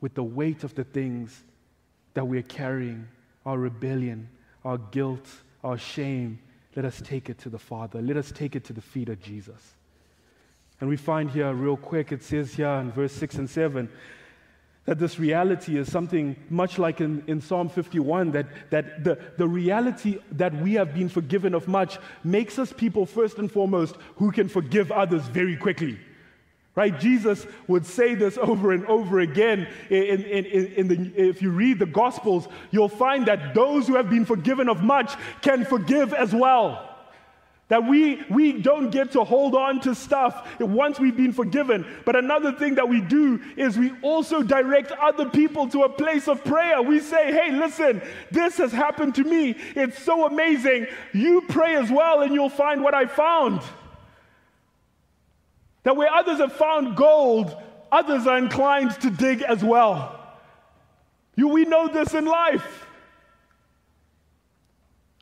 with 0.00 0.14
the 0.14 0.22
weight 0.22 0.64
of 0.64 0.74
the 0.74 0.84
things 0.84 1.42
that 2.14 2.26
we're 2.26 2.42
carrying 2.42 3.08
our 3.44 3.58
rebellion, 3.58 4.28
our 4.64 4.78
guilt, 4.78 5.28
our 5.62 5.76
shame. 5.76 6.38
Let 6.76 6.84
us 6.84 7.00
take 7.04 7.28
it 7.28 7.38
to 7.38 7.50
the 7.50 7.58
Father. 7.58 8.00
Let 8.00 8.16
us 8.16 8.32
take 8.32 8.56
it 8.56 8.64
to 8.64 8.72
the 8.72 8.80
feet 8.80 9.08
of 9.08 9.20
Jesus. 9.20 9.74
And 10.80 10.88
we 10.88 10.96
find 10.96 11.30
here, 11.30 11.52
real 11.52 11.76
quick, 11.76 12.10
it 12.10 12.22
says 12.22 12.54
here 12.54 12.68
in 12.68 12.90
verse 12.90 13.12
6 13.12 13.36
and 13.36 13.50
7 13.50 13.88
that 14.86 14.98
this 14.98 15.18
reality 15.18 15.78
is 15.78 15.90
something 15.90 16.36
much 16.50 16.78
like 16.78 17.00
in, 17.00 17.22
in 17.26 17.40
Psalm 17.40 17.68
51 17.68 18.32
that, 18.32 18.46
that 18.70 19.02
the, 19.02 19.18
the 19.38 19.48
reality 19.48 20.18
that 20.32 20.54
we 20.60 20.74
have 20.74 20.94
been 20.94 21.08
forgiven 21.08 21.54
of 21.54 21.66
much 21.66 21.98
makes 22.22 22.58
us 22.58 22.72
people, 22.72 23.06
first 23.06 23.38
and 23.38 23.50
foremost, 23.50 23.96
who 24.16 24.30
can 24.30 24.48
forgive 24.48 24.92
others 24.92 25.22
very 25.24 25.56
quickly. 25.56 25.98
Right? 26.74 26.98
Jesus 26.98 27.46
would 27.68 27.86
say 27.86 28.14
this 28.14 28.36
over 28.36 28.72
and 28.72 28.84
over 28.86 29.20
again. 29.20 29.68
In, 29.90 30.22
in, 30.22 30.44
in, 30.44 30.88
the, 30.88 31.12
if 31.16 31.40
you 31.40 31.50
read 31.50 31.78
the 31.78 31.86
Gospels, 31.86 32.48
you'll 32.70 32.88
find 32.88 33.26
that 33.26 33.54
those 33.54 33.86
who 33.86 33.94
have 33.94 34.10
been 34.10 34.24
forgiven 34.24 34.68
of 34.68 34.82
much 34.82 35.14
can 35.40 35.64
forgive 35.64 36.12
as 36.12 36.34
well. 36.34 36.93
That 37.74 37.88
we, 37.88 38.22
we 38.30 38.52
don't 38.52 38.90
get 38.90 39.10
to 39.14 39.24
hold 39.24 39.56
on 39.56 39.80
to 39.80 39.96
stuff 39.96 40.46
once 40.60 41.00
we've 41.00 41.16
been 41.16 41.32
forgiven. 41.32 41.84
But 42.04 42.14
another 42.14 42.52
thing 42.52 42.76
that 42.76 42.88
we 42.88 43.00
do 43.00 43.40
is 43.56 43.76
we 43.76 43.90
also 44.00 44.44
direct 44.44 44.92
other 44.92 45.28
people 45.28 45.68
to 45.70 45.82
a 45.82 45.88
place 45.88 46.28
of 46.28 46.44
prayer. 46.44 46.80
We 46.80 47.00
say, 47.00 47.32
hey, 47.32 47.50
listen, 47.50 48.00
this 48.30 48.58
has 48.58 48.70
happened 48.70 49.16
to 49.16 49.24
me. 49.24 49.56
It's 49.74 50.00
so 50.00 50.24
amazing. 50.24 50.86
You 51.12 51.42
pray 51.48 51.74
as 51.74 51.90
well, 51.90 52.20
and 52.20 52.32
you'll 52.32 52.48
find 52.48 52.80
what 52.80 52.94
I 52.94 53.06
found. 53.06 53.60
That 55.82 55.96
where 55.96 56.12
others 56.12 56.38
have 56.38 56.52
found 56.52 56.96
gold, 56.96 57.60
others 57.90 58.28
are 58.28 58.38
inclined 58.38 58.92
to 59.00 59.10
dig 59.10 59.42
as 59.42 59.64
well. 59.64 60.16
You, 61.34 61.48
we 61.48 61.64
know 61.64 61.88
this 61.88 62.14
in 62.14 62.24
life. 62.24 62.86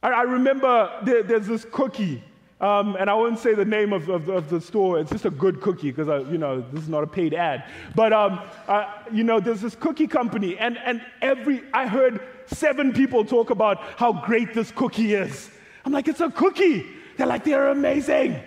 I, 0.03 0.25
remember 0.25 0.91
there, 1.03 1.23
there's 1.23 1.47
this 1.47 1.65
cookie, 1.65 2.23
um, 2.63 2.97
and 2.99 3.11
I 3.11 3.15
wouldn't 3.15 3.41
say 3.41 3.55
the 3.55 3.65
name 3.65 3.93
of, 3.93 4.09
of, 4.09 4.29
of, 4.29 4.49
the 4.49 4.61
store. 4.61 5.01
It's 5.01 5.11
just 5.11 5.25
a 5.25 5.31
good 5.31 5.61
cookie 5.61 5.91
because, 5.91 6.31
you 6.31 6.39
know, 6.39 6.65
this 6.73 6.85
is 6.85 6.89
not 6.89 7.03
a 7.03 7.07
paid 7.09 7.35
ad. 7.35 7.65
But, 7.97 8.13
um, 8.13 8.41
uh, 8.69 8.87
you 9.13 9.25
know, 9.25 9.41
there's 9.41 9.61
this 9.61 9.75
cookie 9.75 10.07
company, 10.07 10.57
and, 10.59 10.79
and 10.79 11.05
every, 11.21 11.65
I 11.75 11.89
heard 11.89 12.21
seven 12.47 12.93
people 12.93 13.25
talk 13.25 13.51
about 13.51 13.79
how 13.97 14.13
great 14.13 14.55
this 14.55 14.71
cookie 14.71 15.15
is. 15.15 15.51
I'm 15.85 15.91
like, 15.91 16.07
it's 16.07 16.21
a 16.21 16.31
cookie. 16.31 16.87
They're 17.17 17.27
like, 17.27 17.43
they're 17.43 17.69
amazing. 17.69 18.41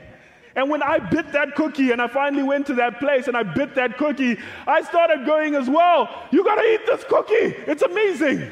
And 0.56 0.70
when 0.70 0.82
I 0.82 1.00
bit 1.00 1.34
that 1.34 1.56
cookie 1.56 1.92
and 1.92 2.02
I 2.02 2.08
finally 2.08 2.44
went 2.44 2.66
to 2.68 2.76
that 2.76 3.00
place 3.00 3.28
and 3.28 3.36
I 3.36 3.44
bit 3.44 3.76
that 3.76 3.98
cookie, 3.98 4.38
I 4.66 4.82
started 4.84 5.26
going 5.26 5.56
as 5.56 5.70
well. 5.70 6.10
You 6.32 6.46
got 6.46 6.56
to 6.56 6.74
eat 6.74 6.86
this 6.86 7.04
cookie. 7.04 7.54
It's 7.68 7.82
amazing. 7.82 8.50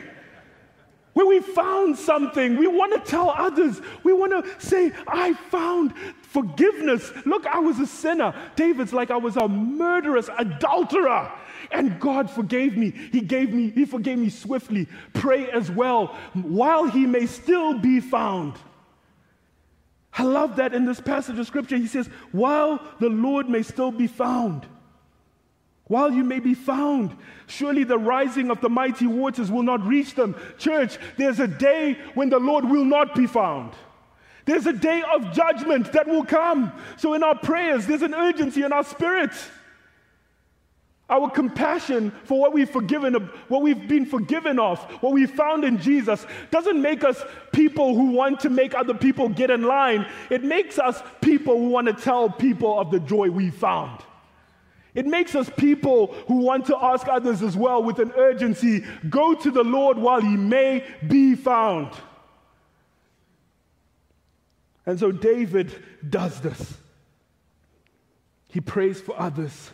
When 1.14 1.28
we 1.28 1.40
found 1.42 1.98
something, 1.98 2.58
we 2.58 2.66
want 2.68 2.94
to 2.94 3.00
tell 3.00 3.30
others. 3.30 3.82
We 4.04 4.14
want 4.14 4.32
to 4.32 4.66
say, 4.66 4.92
I 5.08 5.34
found 5.34 5.94
forgiveness. 6.22 7.12
Look, 7.26 7.46
I 7.46 7.60
was 7.60 7.80
a 7.80 7.86
sinner. 7.86 8.34
David's 8.56 8.94
like, 8.94 9.12
I 9.12 9.18
was 9.18 9.38
a 9.38 9.48
murderous 9.48 10.30
adulterer. 10.38 11.32
And 11.72 12.00
God 12.00 12.30
forgave 12.30 12.76
me. 12.76 12.92
He 13.12 13.22
gave 13.22 13.54
me, 13.54 13.70
He 13.70 13.86
forgave 13.86 14.18
me 14.18 14.30
swiftly. 14.30 14.88
Pray 15.14 15.50
as 15.52 15.70
well, 15.70 16.08
while 16.34 16.86
He 16.86 17.06
may 17.06 17.28
still 17.28 17.78
be 17.78 18.00
found. 18.00 18.56
I 20.16 20.24
love 20.24 20.58
that 20.58 20.74
in 20.74 20.86
this 20.86 21.00
passage 21.00 21.40
of 21.40 21.48
scripture. 21.48 21.78
He 21.78 21.88
says, 21.88 22.08
While 22.32 22.80
the 23.00 23.10
Lord 23.10 23.50
may 23.50 23.64
still 23.64 23.92
be 23.92 24.08
found, 24.08 24.68
while 25.88 26.12
you 26.12 26.24
may 26.24 26.40
be 26.40 26.54
found, 26.54 27.16
surely 27.48 27.84
the 27.84 27.98
rising 27.98 28.50
of 28.50 28.62
the 28.62 28.70
mighty 28.70 29.06
waters 29.06 29.52
will 29.52 29.64
not 29.64 29.86
reach 29.86 30.16
them. 30.16 30.36
Church, 30.58 30.98
there's 31.18 31.40
a 31.40 31.48
day 31.48 31.98
when 32.14 32.30
the 32.30 32.40
Lord 32.40 32.66
will 32.66 32.86
not 32.86 33.16
be 33.16 33.28
found. 33.28 33.74
There's 34.46 34.66
a 34.66 34.74
day 34.74 35.04
of 35.14 35.34
judgment 35.34 35.92
that 35.94 36.08
will 36.08 36.24
come. 36.24 36.72
So, 36.98 37.14
in 37.14 37.24
our 37.24 37.38
prayers, 37.38 37.86
there's 37.86 38.02
an 38.02 38.14
urgency 38.14 38.64
in 38.64 38.74
our 38.74 38.84
spirit. 38.84 39.32
Our 41.10 41.30
compassion 41.30 42.12
for 42.24 42.40
what 42.40 42.54
we've 42.54 42.70
forgiven, 42.70 43.14
what 43.50 43.62
we've 43.62 43.88
been 43.88 44.06
forgiven 44.06 44.60
of, 44.60 44.80
what 45.02 45.14
we 45.14 45.26
found 45.26 45.66
in 45.66 45.80
Jesus, 45.80 46.26
doesn't 46.50 46.82
make 46.82 47.04
us 47.04 47.22
people 47.52 47.94
who 47.94 48.12
want 48.12 48.40
to 48.42 48.50
make 48.50 48.74
other 48.74 48.94
people 48.94 49.28
get 49.28 49.52
in 49.52 49.64
line. 49.64 50.08
It 50.30 50.44
makes 50.44 50.80
us 50.80 51.02
people 51.22 51.58
who 51.58 51.70
want 51.70 51.88
to 51.88 51.94
tell 51.94 52.30
people 52.30 52.80
of 52.80 52.90
the 52.90 53.02
joy 53.02 53.30
we 53.30 53.50
found. 53.50 54.02
It 54.96 55.06
makes 55.08 55.34
us 55.34 55.50
people 55.58 56.08
who 56.28 56.38
want 56.38 56.68
to 56.68 56.78
ask 56.78 57.08
others 57.08 57.42
as 57.42 57.58
well 57.58 57.82
with 57.82 58.00
an 58.00 58.12
urgency 58.16 58.86
go 59.10 59.34
to 59.34 59.50
the 59.50 59.64
Lord 59.64 59.98
while 59.98 60.22
he 60.22 60.38
may 60.38 60.86
be 61.08 61.36
found. 61.36 61.92
And 64.86 65.00
so 65.00 65.12
David 65.12 65.74
does 66.08 66.42
this. 66.42 66.78
He 68.50 68.62
prays 68.62 69.02
for 69.02 69.20
others. 69.20 69.72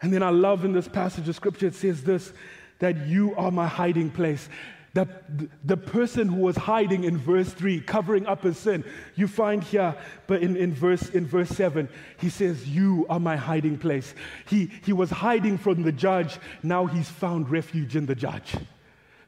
And 0.00 0.12
then 0.12 0.22
I 0.22 0.30
love 0.30 0.64
in 0.64 0.72
this 0.72 0.88
passage 0.88 1.28
of 1.28 1.34
scripture, 1.34 1.66
it 1.66 1.74
says 1.74 2.02
this 2.02 2.32
that 2.78 3.06
you 3.06 3.34
are 3.36 3.52
my 3.52 3.66
hiding 3.66 4.10
place. 4.10 4.48
That 4.94 5.66
the 5.66 5.76
person 5.76 6.28
who 6.28 6.42
was 6.42 6.56
hiding 6.56 7.04
in 7.04 7.16
verse 7.16 7.50
3, 7.52 7.80
covering 7.80 8.26
up 8.26 8.42
his 8.42 8.58
sin, 8.58 8.84
you 9.14 9.26
find 9.26 9.64
here, 9.64 9.96
but 10.26 10.42
in, 10.42 10.54
in, 10.54 10.74
verse, 10.74 11.08
in 11.10 11.26
verse 11.26 11.48
7, 11.48 11.88
he 12.18 12.28
says, 12.28 12.68
You 12.68 13.06
are 13.08 13.20
my 13.20 13.36
hiding 13.36 13.78
place. 13.78 14.14
He, 14.46 14.70
he 14.84 14.92
was 14.92 15.08
hiding 15.08 15.56
from 15.56 15.82
the 15.82 15.92
judge, 15.92 16.38
now 16.62 16.86
he's 16.86 17.08
found 17.08 17.50
refuge 17.50 17.96
in 17.96 18.04
the 18.04 18.14
judge. 18.14 18.54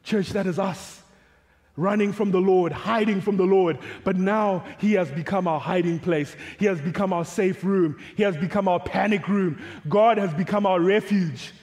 Church, 0.03 0.29
that 0.29 0.45
is 0.45 0.59
us 0.59 1.01
running 1.77 2.13
from 2.13 2.31
the 2.31 2.39
Lord, 2.39 2.71
hiding 2.71 3.21
from 3.21 3.37
the 3.37 3.43
Lord. 3.43 3.77
But 4.03 4.15
now 4.15 4.63
He 4.79 4.93
has 4.93 5.11
become 5.11 5.47
our 5.47 5.59
hiding 5.59 5.99
place. 5.99 6.35
He 6.57 6.65
has 6.65 6.79
become 6.79 7.13
our 7.13 7.25
safe 7.25 7.63
room. 7.63 7.97
He 8.15 8.23
has 8.23 8.37
become 8.37 8.67
our 8.67 8.79
panic 8.79 9.27
room. 9.27 9.61
God 9.89 10.17
has 10.17 10.33
become 10.33 10.65
our 10.65 10.79
refuge. 10.79 11.53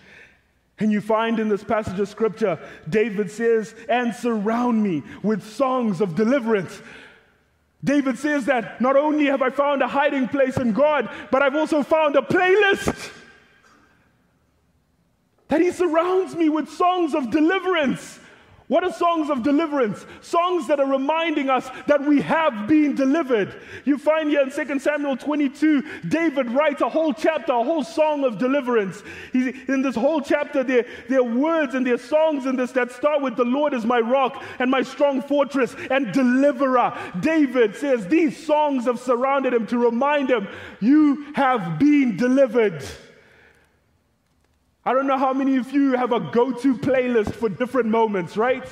And 0.82 0.90
you 0.90 1.00
find 1.00 1.38
in 1.38 1.48
this 1.48 1.62
passage 1.62 2.00
of 2.00 2.08
scripture, 2.08 2.58
David 2.88 3.30
says, 3.30 3.72
and 3.88 4.12
surround 4.12 4.82
me 4.82 5.04
with 5.22 5.48
songs 5.48 6.00
of 6.00 6.16
deliverance. 6.16 6.82
David 7.84 8.18
says 8.18 8.46
that 8.46 8.80
not 8.80 8.96
only 8.96 9.26
have 9.26 9.42
I 9.42 9.50
found 9.50 9.80
a 9.82 9.86
hiding 9.86 10.26
place 10.26 10.56
in 10.56 10.72
God, 10.72 11.08
but 11.30 11.40
I've 11.40 11.54
also 11.54 11.84
found 11.84 12.16
a 12.16 12.20
playlist. 12.20 13.12
That 15.46 15.60
he 15.60 15.70
surrounds 15.70 16.34
me 16.34 16.48
with 16.48 16.68
songs 16.68 17.14
of 17.14 17.30
deliverance. 17.30 18.18
What 18.72 18.84
are 18.84 18.92
songs 18.94 19.28
of 19.28 19.42
deliverance? 19.42 20.06
Songs 20.22 20.66
that 20.68 20.80
are 20.80 20.86
reminding 20.86 21.50
us 21.50 21.68
that 21.88 22.02
we 22.02 22.22
have 22.22 22.66
been 22.66 22.94
delivered. 22.94 23.54
You 23.84 23.98
find 23.98 24.30
here 24.30 24.40
in 24.40 24.50
2 24.50 24.78
Samuel 24.78 25.18
22, 25.18 25.82
David 26.08 26.50
writes 26.50 26.80
a 26.80 26.88
whole 26.88 27.12
chapter, 27.12 27.52
a 27.52 27.62
whole 27.62 27.84
song 27.84 28.24
of 28.24 28.38
deliverance. 28.38 29.02
in 29.34 29.82
this 29.82 29.94
whole 29.94 30.22
chapter, 30.22 30.64
there, 30.64 30.86
there 31.06 31.18
are 31.20 31.22
words 31.22 31.74
and 31.74 31.86
there 31.86 31.96
are 31.96 31.98
songs 31.98 32.46
in 32.46 32.56
this 32.56 32.72
that 32.72 32.90
start 32.92 33.20
with, 33.20 33.36
The 33.36 33.44
Lord 33.44 33.74
is 33.74 33.84
my 33.84 34.00
rock 34.00 34.42
and 34.58 34.70
my 34.70 34.80
strong 34.80 35.20
fortress 35.20 35.76
and 35.90 36.10
deliverer. 36.10 36.96
David 37.20 37.76
says 37.76 38.06
these 38.06 38.42
songs 38.42 38.86
have 38.86 38.98
surrounded 38.98 39.52
him 39.52 39.66
to 39.66 39.76
remind 39.76 40.30
him, 40.30 40.48
You 40.80 41.30
have 41.34 41.78
been 41.78 42.16
delivered. 42.16 42.82
I 44.84 44.92
don't 44.92 45.06
know 45.06 45.18
how 45.18 45.32
many 45.32 45.58
of 45.58 45.70
you 45.70 45.92
have 45.92 46.12
a 46.12 46.18
go 46.18 46.50
to 46.50 46.74
playlist 46.74 47.32
for 47.34 47.48
different 47.48 47.88
moments, 47.88 48.36
right? 48.36 48.66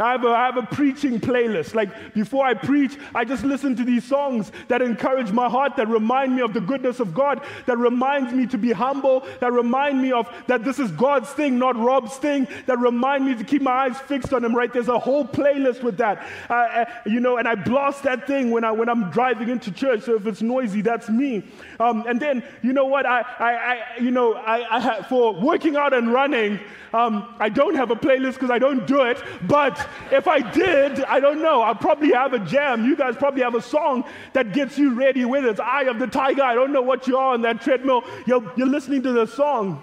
I 0.00 0.12
have, 0.12 0.24
a, 0.24 0.28
I 0.28 0.46
have 0.46 0.56
a 0.56 0.62
preaching 0.62 1.20
playlist. 1.20 1.74
Like 1.74 2.14
before 2.14 2.46
I 2.46 2.54
preach, 2.54 2.96
I 3.14 3.24
just 3.24 3.44
listen 3.44 3.76
to 3.76 3.84
these 3.84 4.04
songs 4.04 4.50
that 4.68 4.80
encourage 4.80 5.30
my 5.30 5.48
heart, 5.48 5.76
that 5.76 5.88
remind 5.88 6.34
me 6.34 6.42
of 6.42 6.54
the 6.54 6.60
goodness 6.60 7.00
of 7.00 7.12
God, 7.12 7.44
that 7.66 7.76
reminds 7.76 8.32
me 8.32 8.46
to 8.46 8.58
be 8.58 8.72
humble, 8.72 9.26
that 9.40 9.52
remind 9.52 10.00
me 10.00 10.12
of 10.12 10.28
that 10.46 10.64
this 10.64 10.78
is 10.78 10.90
God's 10.92 11.28
thing, 11.30 11.58
not 11.58 11.76
Rob's 11.76 12.16
thing, 12.16 12.48
that 12.66 12.78
remind 12.78 13.26
me 13.26 13.34
to 13.34 13.44
keep 13.44 13.62
my 13.62 13.72
eyes 13.72 13.98
fixed 13.98 14.32
on 14.32 14.44
Him. 14.44 14.54
Right? 14.54 14.72
There's 14.72 14.88
a 14.88 14.98
whole 14.98 15.24
playlist 15.24 15.82
with 15.82 15.98
that, 15.98 16.26
uh, 16.48 16.54
uh, 16.54 16.84
you 17.06 17.20
know. 17.20 17.36
And 17.36 17.46
I 17.46 17.54
blast 17.54 18.02
that 18.04 18.26
thing 18.26 18.50
when 18.50 18.64
I 18.64 18.72
when 18.72 18.88
I'm 18.88 19.10
driving 19.10 19.48
into 19.48 19.70
church. 19.70 20.02
So 20.02 20.14
if 20.16 20.26
it's 20.26 20.42
noisy, 20.42 20.80
that's 20.80 21.08
me. 21.08 21.44
Um, 21.78 22.04
and 22.08 22.18
then 22.18 22.42
you 22.62 22.72
know 22.72 22.86
what? 22.86 23.06
I, 23.06 23.20
I, 23.38 23.52
I 23.52 24.00
you 24.00 24.10
know 24.10 24.34
I, 24.34 24.76
I 24.76 25.02
for 25.02 25.34
working 25.34 25.76
out 25.76 25.92
and 25.92 26.12
running, 26.12 26.58
um, 26.92 27.34
I 27.38 27.48
don't 27.48 27.74
have 27.74 27.90
a 27.90 27.96
playlist 27.96 28.34
because 28.34 28.50
I 28.50 28.58
don't 28.58 28.86
do 28.86 29.02
it, 29.02 29.22
but 29.42 29.88
if 30.10 30.26
I 30.28 30.40
did, 30.40 31.04
I 31.04 31.20
don't 31.20 31.42
know. 31.42 31.62
I 31.62 31.74
probably 31.74 32.12
have 32.12 32.32
a 32.32 32.38
jam. 32.38 32.84
You 32.84 32.96
guys 32.96 33.16
probably 33.16 33.42
have 33.42 33.54
a 33.54 33.62
song 33.62 34.04
that 34.32 34.52
gets 34.52 34.78
you 34.78 34.94
ready, 34.94 35.24
whether 35.24 35.48
it's 35.48 35.60
Eye 35.60 35.84
of 35.84 35.98
the 35.98 36.06
Tiger. 36.06 36.42
I 36.42 36.54
don't 36.54 36.72
know 36.72 36.82
what 36.82 37.06
you 37.06 37.16
are 37.16 37.34
on 37.34 37.42
that 37.42 37.60
treadmill. 37.60 38.04
You're, 38.26 38.52
you're 38.56 38.68
listening 38.68 39.02
to 39.02 39.12
the 39.12 39.26
song. 39.26 39.82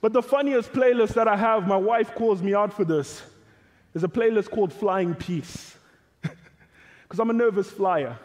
But 0.00 0.12
the 0.12 0.22
funniest 0.22 0.72
playlist 0.72 1.14
that 1.14 1.28
I 1.28 1.36
have, 1.36 1.66
my 1.66 1.76
wife 1.76 2.14
calls 2.14 2.42
me 2.42 2.54
out 2.54 2.72
for 2.72 2.84
this, 2.84 3.22
is 3.94 4.02
a 4.02 4.08
playlist 4.08 4.50
called 4.50 4.72
Flying 4.72 5.14
Peace. 5.14 5.76
Because 7.02 7.20
I'm 7.20 7.28
a 7.28 7.34
nervous 7.34 7.70
flyer. 7.70 8.18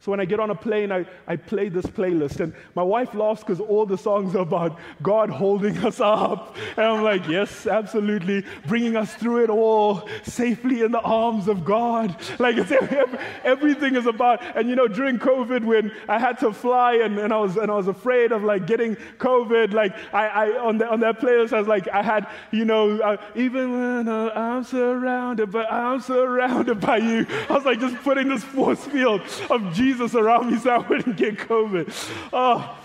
So 0.00 0.12
when 0.12 0.20
I 0.20 0.26
get 0.26 0.38
on 0.38 0.50
a 0.50 0.54
plane, 0.54 0.92
I, 0.92 1.04
I 1.26 1.34
play 1.34 1.68
this 1.68 1.86
playlist. 1.86 2.38
And 2.38 2.54
my 2.76 2.84
wife 2.84 3.14
laughs 3.14 3.40
because 3.42 3.58
all 3.58 3.84
the 3.84 3.98
songs 3.98 4.36
are 4.36 4.42
about 4.42 4.78
God 5.02 5.28
holding 5.28 5.76
us 5.84 5.98
up. 5.98 6.56
And 6.76 6.86
I'm 6.86 7.02
like, 7.02 7.26
yes, 7.26 7.66
absolutely. 7.66 8.44
Bringing 8.68 8.96
us 8.96 9.12
through 9.14 9.42
it 9.42 9.50
all 9.50 10.08
safely 10.22 10.82
in 10.82 10.92
the 10.92 11.00
arms 11.00 11.48
of 11.48 11.64
God. 11.64 12.14
Like 12.38 12.56
it's, 12.58 12.70
everything 13.44 13.96
is 13.96 14.06
about, 14.06 14.40
and 14.56 14.68
you 14.68 14.76
know, 14.76 14.86
during 14.86 15.18
COVID 15.18 15.64
when 15.64 15.90
I 16.08 16.20
had 16.20 16.38
to 16.40 16.52
fly 16.52 16.94
and, 16.94 17.18
and, 17.18 17.32
I, 17.32 17.38
was, 17.38 17.56
and 17.56 17.68
I 17.68 17.74
was 17.74 17.88
afraid 17.88 18.30
of 18.30 18.44
like 18.44 18.68
getting 18.68 18.94
COVID, 19.18 19.72
like 19.72 19.96
I, 20.12 20.28
I 20.28 20.58
on, 20.60 20.78
the, 20.78 20.88
on 20.88 21.00
that 21.00 21.18
playlist, 21.18 21.52
I 21.52 21.58
was 21.58 21.68
like, 21.68 21.88
I 21.88 22.02
had, 22.02 22.28
you 22.52 22.64
know, 22.64 23.00
uh, 23.00 23.16
even 23.34 23.72
when 23.72 24.08
I'm 24.08 24.62
surrounded, 24.62 25.50
but 25.50 25.72
I'm 25.72 26.00
surrounded 26.00 26.80
by 26.80 26.98
you. 26.98 27.26
I 27.50 27.54
was 27.54 27.64
like 27.64 27.80
just 27.80 27.96
putting 28.04 28.28
this 28.28 28.44
force 28.44 28.84
field 28.84 29.22
of 29.50 29.72
Jesus 29.74 29.87
Jesus 29.88 30.14
around 30.14 30.50
me 30.50 30.58
so 30.62 30.70
I 30.70 30.78
wouldn't 30.78 31.16
get 31.16 31.38
COVID. 31.38 31.92
Oh, 32.32 32.78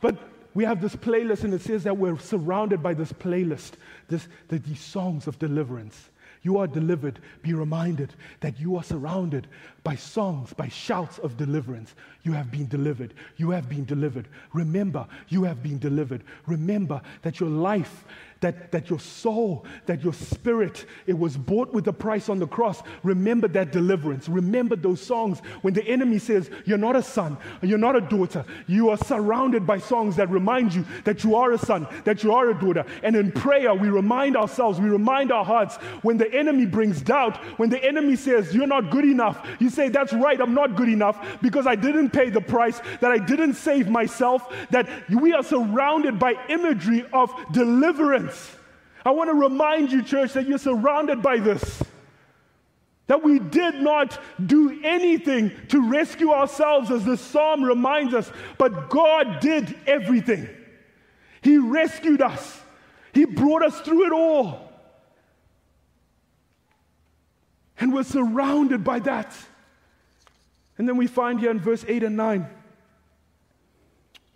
but 0.00 0.16
we 0.54 0.64
have 0.64 0.80
this 0.80 0.96
playlist, 0.96 1.44
and 1.44 1.52
it 1.52 1.60
says 1.60 1.84
that 1.84 1.96
we're 1.96 2.18
surrounded 2.18 2.82
by 2.82 2.94
this 2.94 3.12
playlist, 3.12 3.72
this, 4.08 4.26
the, 4.48 4.58
these 4.58 4.80
songs 4.80 5.26
of 5.26 5.38
deliverance. 5.38 6.08
You 6.42 6.58
are 6.58 6.66
delivered. 6.66 7.18
Be 7.42 7.52
reminded 7.52 8.14
that 8.40 8.58
you 8.58 8.76
are 8.76 8.82
surrounded 8.82 9.48
by 9.86 9.94
songs, 9.94 10.52
by 10.52 10.66
shouts 10.66 11.18
of 11.18 11.36
deliverance. 11.36 11.94
You 12.24 12.32
have 12.32 12.50
been 12.50 12.66
delivered. 12.66 13.14
You 13.36 13.52
have 13.52 13.68
been 13.68 13.84
delivered. 13.84 14.26
Remember, 14.52 15.06
you 15.28 15.44
have 15.44 15.62
been 15.62 15.78
delivered. 15.78 16.24
Remember 16.44 17.00
that 17.22 17.38
your 17.38 17.50
life 17.50 18.04
that, 18.40 18.70
that 18.72 18.90
your 18.90 18.98
soul, 18.98 19.64
that 19.86 20.02
your 20.02 20.12
spirit, 20.12 20.86
it 21.06 21.18
was 21.18 21.36
bought 21.36 21.72
with 21.72 21.88
a 21.88 21.92
price 21.92 22.28
on 22.28 22.38
the 22.38 22.46
cross. 22.46 22.82
Remember 23.02 23.48
that 23.48 23.72
deliverance. 23.72 24.28
Remember 24.28 24.76
those 24.76 25.00
songs 25.00 25.40
when 25.62 25.74
the 25.74 25.84
enemy 25.84 26.18
says, 26.18 26.50
You're 26.64 26.78
not 26.78 26.96
a 26.96 27.02
son, 27.02 27.38
you're 27.62 27.78
not 27.78 27.96
a 27.96 28.00
daughter. 28.00 28.44
You 28.66 28.90
are 28.90 28.98
surrounded 28.98 29.66
by 29.66 29.78
songs 29.78 30.16
that 30.16 30.30
remind 30.30 30.74
you 30.74 30.84
that 31.04 31.24
you 31.24 31.34
are 31.34 31.52
a 31.52 31.58
son, 31.58 31.86
that 32.04 32.22
you 32.22 32.32
are 32.32 32.50
a 32.50 32.58
daughter. 32.58 32.84
And 33.02 33.16
in 33.16 33.32
prayer, 33.32 33.74
we 33.74 33.88
remind 33.88 34.36
ourselves, 34.36 34.80
we 34.80 34.90
remind 34.90 35.32
our 35.32 35.44
hearts 35.44 35.76
when 36.02 36.18
the 36.18 36.32
enemy 36.32 36.66
brings 36.66 37.00
doubt, 37.00 37.36
when 37.58 37.70
the 37.70 37.82
enemy 37.82 38.16
says, 38.16 38.54
You're 38.54 38.66
not 38.66 38.90
good 38.90 39.04
enough, 39.04 39.46
you 39.58 39.70
say, 39.76 39.88
That's 39.88 40.12
right, 40.12 40.40
I'm 40.40 40.54
not 40.54 40.74
good 40.74 40.88
enough 40.88 41.40
because 41.40 41.66
I 41.66 41.76
didn't 41.76 42.10
pay 42.10 42.30
the 42.30 42.40
price, 42.40 42.80
that 43.00 43.12
I 43.12 43.18
didn't 43.18 43.54
save 43.54 43.88
myself, 43.88 44.52
that 44.70 44.88
we 45.08 45.32
are 45.32 45.44
surrounded 45.44 46.18
by 46.18 46.34
imagery 46.48 47.04
of 47.12 47.30
deliverance 47.52 48.56
I 49.06 49.10
want 49.10 49.30
to 49.30 49.34
remind 49.34 49.92
you, 49.92 50.02
church, 50.02 50.32
that 50.32 50.48
you're 50.48 50.58
surrounded 50.58 51.22
by 51.22 51.38
this. 51.38 51.80
That 53.06 53.22
we 53.22 53.38
did 53.38 53.76
not 53.76 54.20
do 54.44 54.80
anything 54.82 55.52
to 55.68 55.88
rescue 55.88 56.32
ourselves, 56.32 56.90
as 56.90 57.04
the 57.04 57.16
psalm 57.16 57.62
reminds 57.62 58.14
us, 58.14 58.28
but 58.58 58.90
God 58.90 59.38
did 59.38 59.78
everything. 59.86 60.48
He 61.40 61.56
rescued 61.56 62.20
us, 62.20 62.60
He 63.14 63.26
brought 63.26 63.62
us 63.62 63.80
through 63.82 64.06
it 64.06 64.12
all. 64.12 64.72
And 67.78 67.94
we're 67.94 68.02
surrounded 68.02 68.82
by 68.82 68.98
that. 69.00 69.32
And 70.78 70.88
then 70.88 70.96
we 70.96 71.06
find 71.06 71.40
here 71.40 71.50
in 71.50 71.58
verse 71.58 71.84
8 71.86 72.02
and 72.02 72.16
9, 72.16 72.46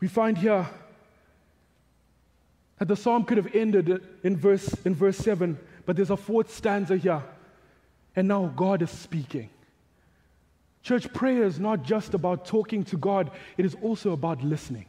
we 0.00 0.08
find 0.08 0.38
here 0.38 0.66
that 2.78 2.88
the 2.88 2.96
psalm 2.96 3.24
could 3.24 3.36
have 3.36 3.54
ended 3.54 4.02
in 4.22 4.36
verse, 4.36 4.74
in 4.84 4.94
verse 4.94 5.18
7, 5.18 5.58
but 5.84 5.96
there's 5.96 6.10
a 6.10 6.16
fourth 6.16 6.54
stanza 6.54 6.96
here. 6.96 7.22
And 8.16 8.26
now 8.26 8.52
God 8.56 8.80
is 8.80 8.90
speaking. 8.90 9.50
Church 10.82 11.12
prayer 11.12 11.44
is 11.44 11.60
not 11.60 11.82
just 11.82 12.14
about 12.14 12.46
talking 12.46 12.84
to 12.84 12.96
God, 12.96 13.30
it 13.58 13.66
is 13.66 13.76
also 13.82 14.12
about 14.12 14.42
listening. 14.42 14.86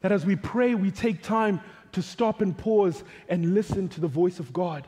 That 0.00 0.10
as 0.10 0.26
we 0.26 0.34
pray, 0.34 0.74
we 0.74 0.90
take 0.90 1.22
time 1.22 1.60
to 1.92 2.02
stop 2.02 2.40
and 2.40 2.56
pause 2.56 3.02
and 3.28 3.54
listen 3.54 3.88
to 3.90 4.00
the 4.00 4.08
voice 4.08 4.40
of 4.40 4.52
God 4.52 4.86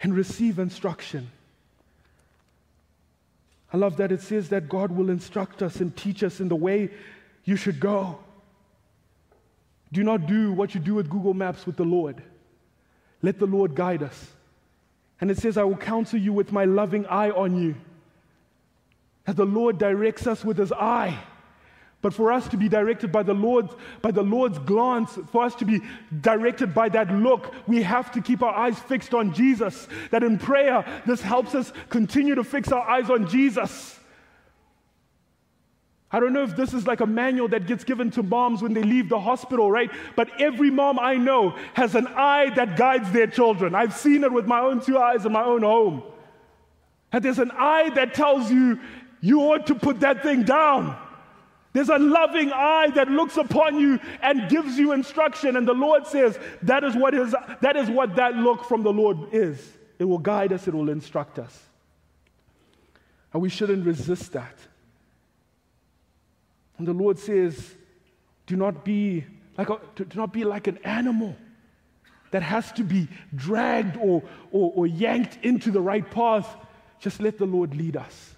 and 0.00 0.14
receive 0.14 0.58
instruction. 0.58 1.30
I 3.72 3.76
love 3.76 3.96
that 3.96 4.12
it 4.12 4.22
says 4.22 4.48
that 4.50 4.68
God 4.68 4.92
will 4.92 5.10
instruct 5.10 5.62
us 5.62 5.76
and 5.76 5.94
teach 5.96 6.22
us 6.22 6.40
in 6.40 6.48
the 6.48 6.56
way 6.56 6.90
you 7.44 7.56
should 7.56 7.80
go. 7.80 8.18
Do 9.92 10.02
not 10.02 10.26
do 10.26 10.52
what 10.52 10.74
you 10.74 10.80
do 10.80 10.94
with 10.94 11.08
Google 11.08 11.34
Maps 11.34 11.66
with 11.66 11.76
the 11.76 11.84
Lord. 11.84 12.22
Let 13.22 13.38
the 13.38 13.46
Lord 13.46 13.74
guide 13.74 14.02
us. 14.02 14.32
And 15.20 15.30
it 15.30 15.38
says, 15.38 15.56
I 15.56 15.64
will 15.64 15.76
counsel 15.76 16.18
you 16.18 16.32
with 16.32 16.52
my 16.52 16.64
loving 16.64 17.06
eye 17.06 17.30
on 17.30 17.60
you. 17.60 17.74
That 19.24 19.36
the 19.36 19.46
Lord 19.46 19.78
directs 19.78 20.26
us 20.26 20.44
with 20.44 20.58
his 20.58 20.72
eye. 20.72 21.18
But 22.02 22.14
for 22.14 22.30
us 22.30 22.46
to 22.48 22.56
be 22.56 22.68
directed 22.68 23.10
by 23.10 23.22
the 23.22 23.34
Lord's, 23.34 23.74
by 24.02 24.10
the 24.10 24.22
Lord's 24.22 24.58
glance, 24.60 25.18
for 25.32 25.44
us 25.44 25.54
to 25.56 25.64
be 25.64 25.80
directed 26.20 26.74
by 26.74 26.88
that 26.90 27.10
look, 27.10 27.54
we 27.66 27.82
have 27.82 28.12
to 28.12 28.20
keep 28.20 28.42
our 28.42 28.54
eyes 28.54 28.78
fixed 28.78 29.14
on 29.14 29.32
Jesus. 29.32 29.88
That 30.10 30.22
in 30.22 30.38
prayer, 30.38 30.84
this 31.06 31.20
helps 31.20 31.54
us 31.54 31.72
continue 31.88 32.34
to 32.34 32.44
fix 32.44 32.70
our 32.70 32.88
eyes 32.88 33.10
on 33.10 33.28
Jesus. 33.28 33.98
I 36.10 36.20
don't 36.20 36.32
know 36.32 36.44
if 36.44 36.54
this 36.54 36.72
is 36.72 36.86
like 36.86 37.00
a 37.00 37.06
manual 37.06 37.48
that 37.48 37.66
gets 37.66 37.82
given 37.82 38.10
to 38.12 38.22
moms 38.22 38.62
when 38.62 38.72
they 38.72 38.82
leave 38.82 39.08
the 39.08 39.18
hospital, 39.18 39.70
right? 39.70 39.90
But 40.14 40.40
every 40.40 40.70
mom 40.70 40.98
I 41.00 41.16
know 41.16 41.56
has 41.74 41.94
an 41.94 42.06
eye 42.06 42.50
that 42.54 42.76
guides 42.76 43.10
their 43.10 43.26
children. 43.26 43.74
I've 43.74 43.94
seen 43.94 44.22
it 44.22 44.32
with 44.32 44.46
my 44.46 44.60
own 44.60 44.80
two 44.80 44.98
eyes 44.98 45.26
in 45.26 45.32
my 45.32 45.42
own 45.42 45.62
home. 45.62 46.02
And 47.10 47.24
there's 47.24 47.40
an 47.40 47.50
eye 47.52 47.90
that 47.90 48.14
tells 48.14 48.50
you 48.50 48.78
you 49.20 49.40
ought 49.40 49.66
to 49.66 49.74
put 49.74 50.00
that 50.00 50.22
thing 50.22 50.44
down. 50.44 50.96
There's 51.76 51.90
a 51.90 51.98
loving 51.98 52.50
eye 52.52 52.90
that 52.94 53.10
looks 53.10 53.36
upon 53.36 53.78
you 53.78 54.00
and 54.22 54.48
gives 54.48 54.78
you 54.78 54.92
instruction. 54.92 55.56
And 55.56 55.68
the 55.68 55.74
Lord 55.74 56.06
says 56.06 56.38
that 56.62 56.82
is 56.84 56.96
what, 56.96 57.12
is, 57.12 57.34
that, 57.60 57.76
is 57.76 57.90
what 57.90 58.16
that 58.16 58.34
look 58.34 58.64
from 58.64 58.82
the 58.82 58.94
Lord 58.94 59.18
is. 59.30 59.76
It 59.98 60.04
will 60.04 60.16
guide 60.16 60.54
us, 60.54 60.66
it 60.66 60.72
will 60.72 60.88
instruct 60.88 61.38
us. 61.38 61.64
And 63.30 63.42
we 63.42 63.50
shouldn't 63.50 63.84
resist 63.84 64.32
that. 64.32 64.58
And 66.78 66.88
the 66.88 66.94
Lord 66.94 67.18
says, 67.18 67.74
do 68.46 68.56
not 68.56 68.82
be 68.82 69.26
like 69.58 69.68
a, 69.68 69.78
do 69.96 70.06
not 70.14 70.32
be 70.32 70.44
like 70.44 70.68
an 70.68 70.78
animal 70.78 71.36
that 72.30 72.42
has 72.42 72.72
to 72.72 72.84
be 72.84 73.06
dragged 73.34 73.98
or, 73.98 74.22
or, 74.50 74.72
or 74.74 74.86
yanked 74.86 75.44
into 75.44 75.70
the 75.70 75.82
right 75.82 76.10
path. 76.10 76.48
Just 77.00 77.20
let 77.20 77.36
the 77.36 77.44
Lord 77.44 77.76
lead 77.76 77.98
us. 77.98 78.35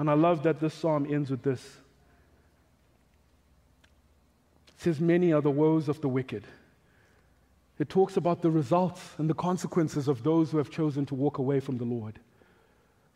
And 0.00 0.08
I 0.10 0.14
love 0.14 0.42
that 0.44 0.60
this 0.60 0.72
psalm 0.72 1.06
ends 1.12 1.30
with 1.30 1.42
this. 1.42 1.62
It 4.68 4.82
says, 4.82 4.98
Many 4.98 5.34
are 5.34 5.42
the 5.42 5.50
woes 5.50 5.90
of 5.90 6.00
the 6.00 6.08
wicked. 6.08 6.44
It 7.78 7.90
talks 7.90 8.16
about 8.16 8.40
the 8.40 8.50
results 8.50 9.02
and 9.18 9.28
the 9.28 9.34
consequences 9.34 10.08
of 10.08 10.22
those 10.22 10.50
who 10.50 10.56
have 10.56 10.70
chosen 10.70 11.04
to 11.04 11.14
walk 11.14 11.36
away 11.36 11.60
from 11.60 11.76
the 11.76 11.84
Lord 11.84 12.18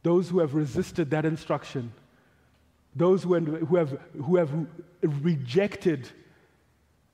those 0.02 0.28
who 0.28 0.40
have 0.40 0.54
resisted 0.54 1.08
that 1.10 1.24
instruction, 1.24 1.90
those 2.94 3.22
who 3.22 3.32
have, 3.32 3.46
who 3.46 3.76
have, 3.76 3.98
who 4.22 4.36
have 4.36 4.50
rejected 5.02 6.06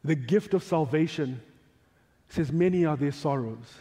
the 0.03 0.16
gift 0.16 0.53
of 0.53 0.64
salvation, 0.64 1.41
It 2.29 2.35
says, 2.35 2.51
Many 2.51 2.85
are 2.85 2.97
their 2.97 3.12
sorrows. 3.12 3.77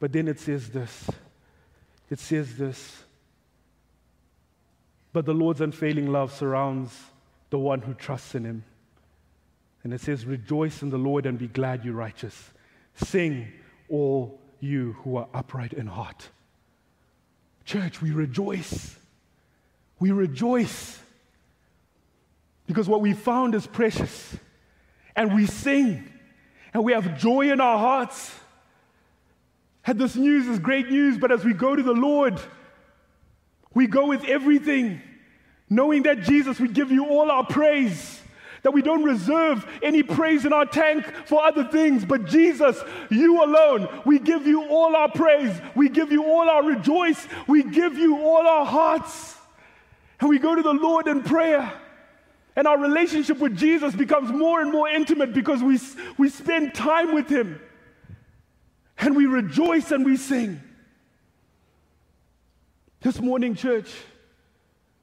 But 0.00 0.10
then 0.10 0.26
it 0.26 0.40
says 0.40 0.70
this 0.70 1.08
it 2.10 2.18
says 2.18 2.56
this. 2.56 3.04
But 5.12 5.26
the 5.26 5.34
Lord's 5.34 5.60
unfailing 5.60 6.10
love 6.12 6.32
surrounds 6.32 6.96
the 7.50 7.58
one 7.58 7.80
who 7.80 7.94
trusts 7.94 8.34
in 8.34 8.44
him. 8.44 8.64
And 9.82 9.92
it 9.92 10.00
says, 10.00 10.24
Rejoice 10.24 10.82
in 10.82 10.90
the 10.90 10.98
Lord 10.98 11.26
and 11.26 11.38
be 11.38 11.48
glad, 11.48 11.84
you 11.84 11.92
righteous. 11.92 12.50
Sing, 12.94 13.48
all 13.88 14.40
you 14.60 14.92
who 15.02 15.16
are 15.16 15.28
upright 15.34 15.72
in 15.72 15.86
heart. 15.86 16.28
Church, 17.64 18.00
we 18.00 18.12
rejoice. 18.12 18.96
We 19.98 20.12
rejoice 20.12 20.98
because 22.66 22.88
what 22.88 23.00
we 23.00 23.14
found 23.14 23.54
is 23.54 23.66
precious. 23.66 24.36
And 25.16 25.34
we 25.34 25.46
sing 25.46 26.08
and 26.72 26.84
we 26.84 26.92
have 26.92 27.18
joy 27.18 27.50
in 27.50 27.60
our 27.60 27.78
hearts. 27.78 28.32
And 29.84 29.98
this 29.98 30.14
news 30.14 30.46
is 30.46 30.58
great 30.58 30.88
news, 30.88 31.18
but 31.18 31.32
as 31.32 31.44
we 31.44 31.52
go 31.52 31.74
to 31.74 31.82
the 31.82 31.92
Lord, 31.92 32.40
we 33.74 33.86
go 33.86 34.06
with 34.06 34.24
everything, 34.24 35.00
knowing 35.68 36.04
that 36.04 36.22
Jesus, 36.22 36.58
we 36.58 36.68
give 36.68 36.90
you 36.90 37.06
all 37.06 37.30
our 37.30 37.46
praise 37.46 38.20
that 38.62 38.72
we 38.72 38.82
don't 38.82 39.04
reserve 39.04 39.66
any 39.82 40.02
praise 40.02 40.44
in 40.44 40.52
our 40.52 40.66
tank 40.66 41.06
for 41.26 41.42
other 41.42 41.64
things, 41.64 42.04
but 42.04 42.26
Jesus, 42.26 42.78
you 43.10 43.42
alone, 43.42 43.88
we 44.04 44.18
give 44.18 44.46
you 44.46 44.68
all 44.68 44.94
our 44.94 45.10
praise, 45.10 45.58
we 45.74 45.88
give 45.88 46.12
you 46.12 46.24
all 46.24 46.48
our 46.48 46.62
rejoice, 46.62 47.26
we 47.46 47.62
give 47.62 47.96
you 47.96 48.18
all 48.18 48.46
our 48.46 48.66
hearts. 48.66 49.36
And 50.20 50.28
we 50.28 50.38
go 50.38 50.54
to 50.54 50.62
the 50.62 50.74
Lord 50.74 51.08
in 51.08 51.22
prayer. 51.22 51.72
And 52.54 52.66
our 52.66 52.78
relationship 52.78 53.38
with 53.38 53.56
Jesus 53.56 53.94
becomes 53.94 54.30
more 54.30 54.60
and 54.60 54.70
more 54.70 54.88
intimate 54.88 55.32
because 55.32 55.62
we, 55.62 55.78
we 56.18 56.28
spend 56.28 56.74
time 56.74 57.14
with 57.14 57.28
Him. 57.28 57.58
And 58.98 59.16
we 59.16 59.24
rejoice 59.24 59.92
and 59.92 60.04
we 60.04 60.18
sing. 60.18 60.60
This 63.02 63.18
morning, 63.18 63.54
church, 63.54 63.90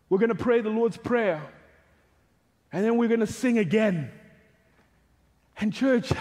we're 0.07 0.19
going 0.19 0.29
to 0.29 0.35
pray 0.35 0.61
the 0.61 0.69
Lord's 0.69 0.97
Prayer. 0.97 1.41
And 2.71 2.85
then 2.85 2.97
we're 2.97 3.07
going 3.07 3.21
to 3.21 3.27
sing 3.27 3.57
again. 3.57 4.11
And, 5.59 5.73
church, 5.73 6.11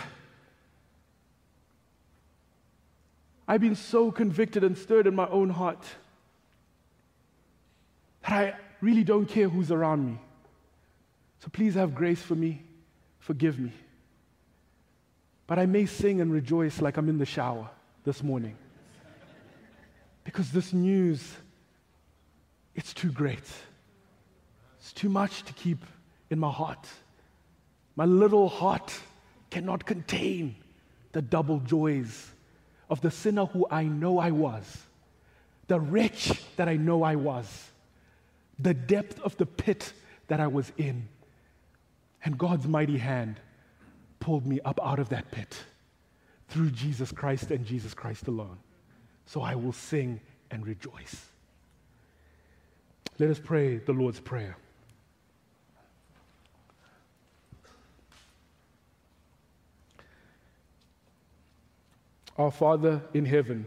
I've 3.46 3.60
been 3.60 3.76
so 3.76 4.10
convicted 4.10 4.64
and 4.64 4.76
stirred 4.78 5.06
in 5.06 5.14
my 5.14 5.28
own 5.28 5.50
heart 5.50 5.84
that 8.22 8.32
I 8.32 8.54
really 8.80 9.04
don't 9.04 9.26
care 9.26 9.48
who's 9.48 9.70
around 9.70 10.06
me. 10.06 10.18
So 11.40 11.48
please 11.52 11.74
have 11.74 11.94
grace 11.94 12.22
for 12.22 12.34
me, 12.34 12.62
forgive 13.18 13.58
me. 13.58 13.72
But 15.46 15.58
I 15.58 15.66
may 15.66 15.84
sing 15.84 16.22
and 16.22 16.32
rejoice 16.32 16.80
like 16.80 16.96
I'm 16.96 17.10
in 17.10 17.18
the 17.18 17.26
shower 17.26 17.68
this 18.04 18.22
morning. 18.22 18.56
Because 20.24 20.50
this 20.50 20.72
news, 20.72 21.22
it's 22.76 22.94
too 22.94 23.10
great. 23.10 23.42
It's 24.78 24.92
too 24.92 25.08
much 25.08 25.42
to 25.44 25.52
keep 25.54 25.84
in 26.30 26.38
my 26.38 26.50
heart. 26.50 26.86
My 27.96 28.04
little 28.04 28.48
heart 28.48 28.92
cannot 29.50 29.86
contain 29.86 30.54
the 31.12 31.22
double 31.22 31.58
joys 31.60 32.30
of 32.90 33.00
the 33.00 33.10
sinner 33.10 33.46
who 33.46 33.66
I 33.70 33.84
know 33.84 34.18
I 34.18 34.30
was, 34.30 34.64
the 35.66 35.80
wretch 35.80 36.30
that 36.56 36.68
I 36.68 36.76
know 36.76 37.02
I 37.02 37.16
was, 37.16 37.70
the 38.58 38.74
depth 38.74 39.20
of 39.22 39.36
the 39.38 39.46
pit 39.46 39.92
that 40.28 40.38
I 40.38 40.46
was 40.46 40.70
in. 40.76 41.08
And 42.24 42.36
God's 42.36 42.68
mighty 42.68 42.98
hand 42.98 43.40
pulled 44.20 44.46
me 44.46 44.60
up 44.64 44.78
out 44.82 44.98
of 44.98 45.08
that 45.08 45.30
pit 45.30 45.56
through 46.48 46.70
Jesus 46.70 47.10
Christ 47.10 47.50
and 47.50 47.64
Jesus 47.64 47.94
Christ 47.94 48.28
alone. 48.28 48.58
So 49.24 49.40
I 49.40 49.54
will 49.54 49.72
sing 49.72 50.20
and 50.50 50.66
rejoice. 50.66 51.26
Let 53.18 53.30
us 53.30 53.38
pray 53.42 53.78
the 53.78 53.92
Lord's 53.92 54.20
Prayer. 54.20 54.56
Our 62.36 62.50
Father 62.50 63.00
in 63.14 63.24
heaven, 63.24 63.64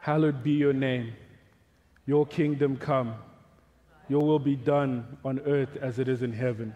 hallowed 0.00 0.42
be 0.42 0.52
your 0.52 0.74
name. 0.74 1.14
Your 2.04 2.26
kingdom 2.26 2.76
come. 2.76 3.14
Your 4.08 4.20
will 4.20 4.38
be 4.38 4.54
done 4.54 5.16
on 5.24 5.40
earth 5.40 5.76
as 5.80 5.98
it 5.98 6.06
is 6.06 6.22
in 6.22 6.32
heaven. 6.32 6.74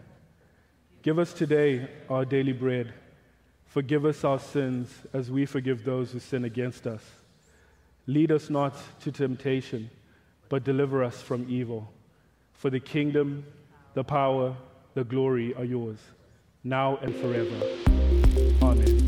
Give 1.02 1.18
us 1.18 1.34
today 1.34 1.88
our 2.08 2.24
daily 2.24 2.54
bread. 2.54 2.94
Forgive 3.66 4.06
us 4.06 4.24
our 4.24 4.38
sins 4.38 4.90
as 5.12 5.30
we 5.30 5.44
forgive 5.44 5.84
those 5.84 6.12
who 6.12 6.18
sin 6.18 6.44
against 6.44 6.86
us. 6.86 7.02
Lead 8.06 8.32
us 8.32 8.48
not 8.48 8.74
to 9.00 9.12
temptation, 9.12 9.90
but 10.50 10.64
deliver 10.64 11.02
us 11.02 11.22
from 11.22 11.46
evil. 11.48 11.90
For 12.52 12.68
the 12.68 12.80
kingdom, 12.80 13.46
the 13.94 14.04
power, 14.04 14.54
the 14.92 15.04
glory 15.04 15.54
are 15.54 15.64
yours, 15.64 15.98
now 16.62 16.98
and 16.98 17.14
forever. 17.16 17.56
Amen. 18.60 18.98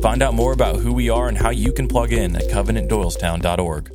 Find 0.00 0.22
out 0.22 0.34
more 0.34 0.52
about 0.52 0.76
who 0.76 0.92
we 0.92 1.08
are 1.08 1.28
and 1.28 1.38
how 1.38 1.48
you 1.50 1.72
can 1.72 1.88
plug 1.88 2.12
in 2.12 2.36
at 2.36 2.44
covenantdoylestown.org. 2.50 3.93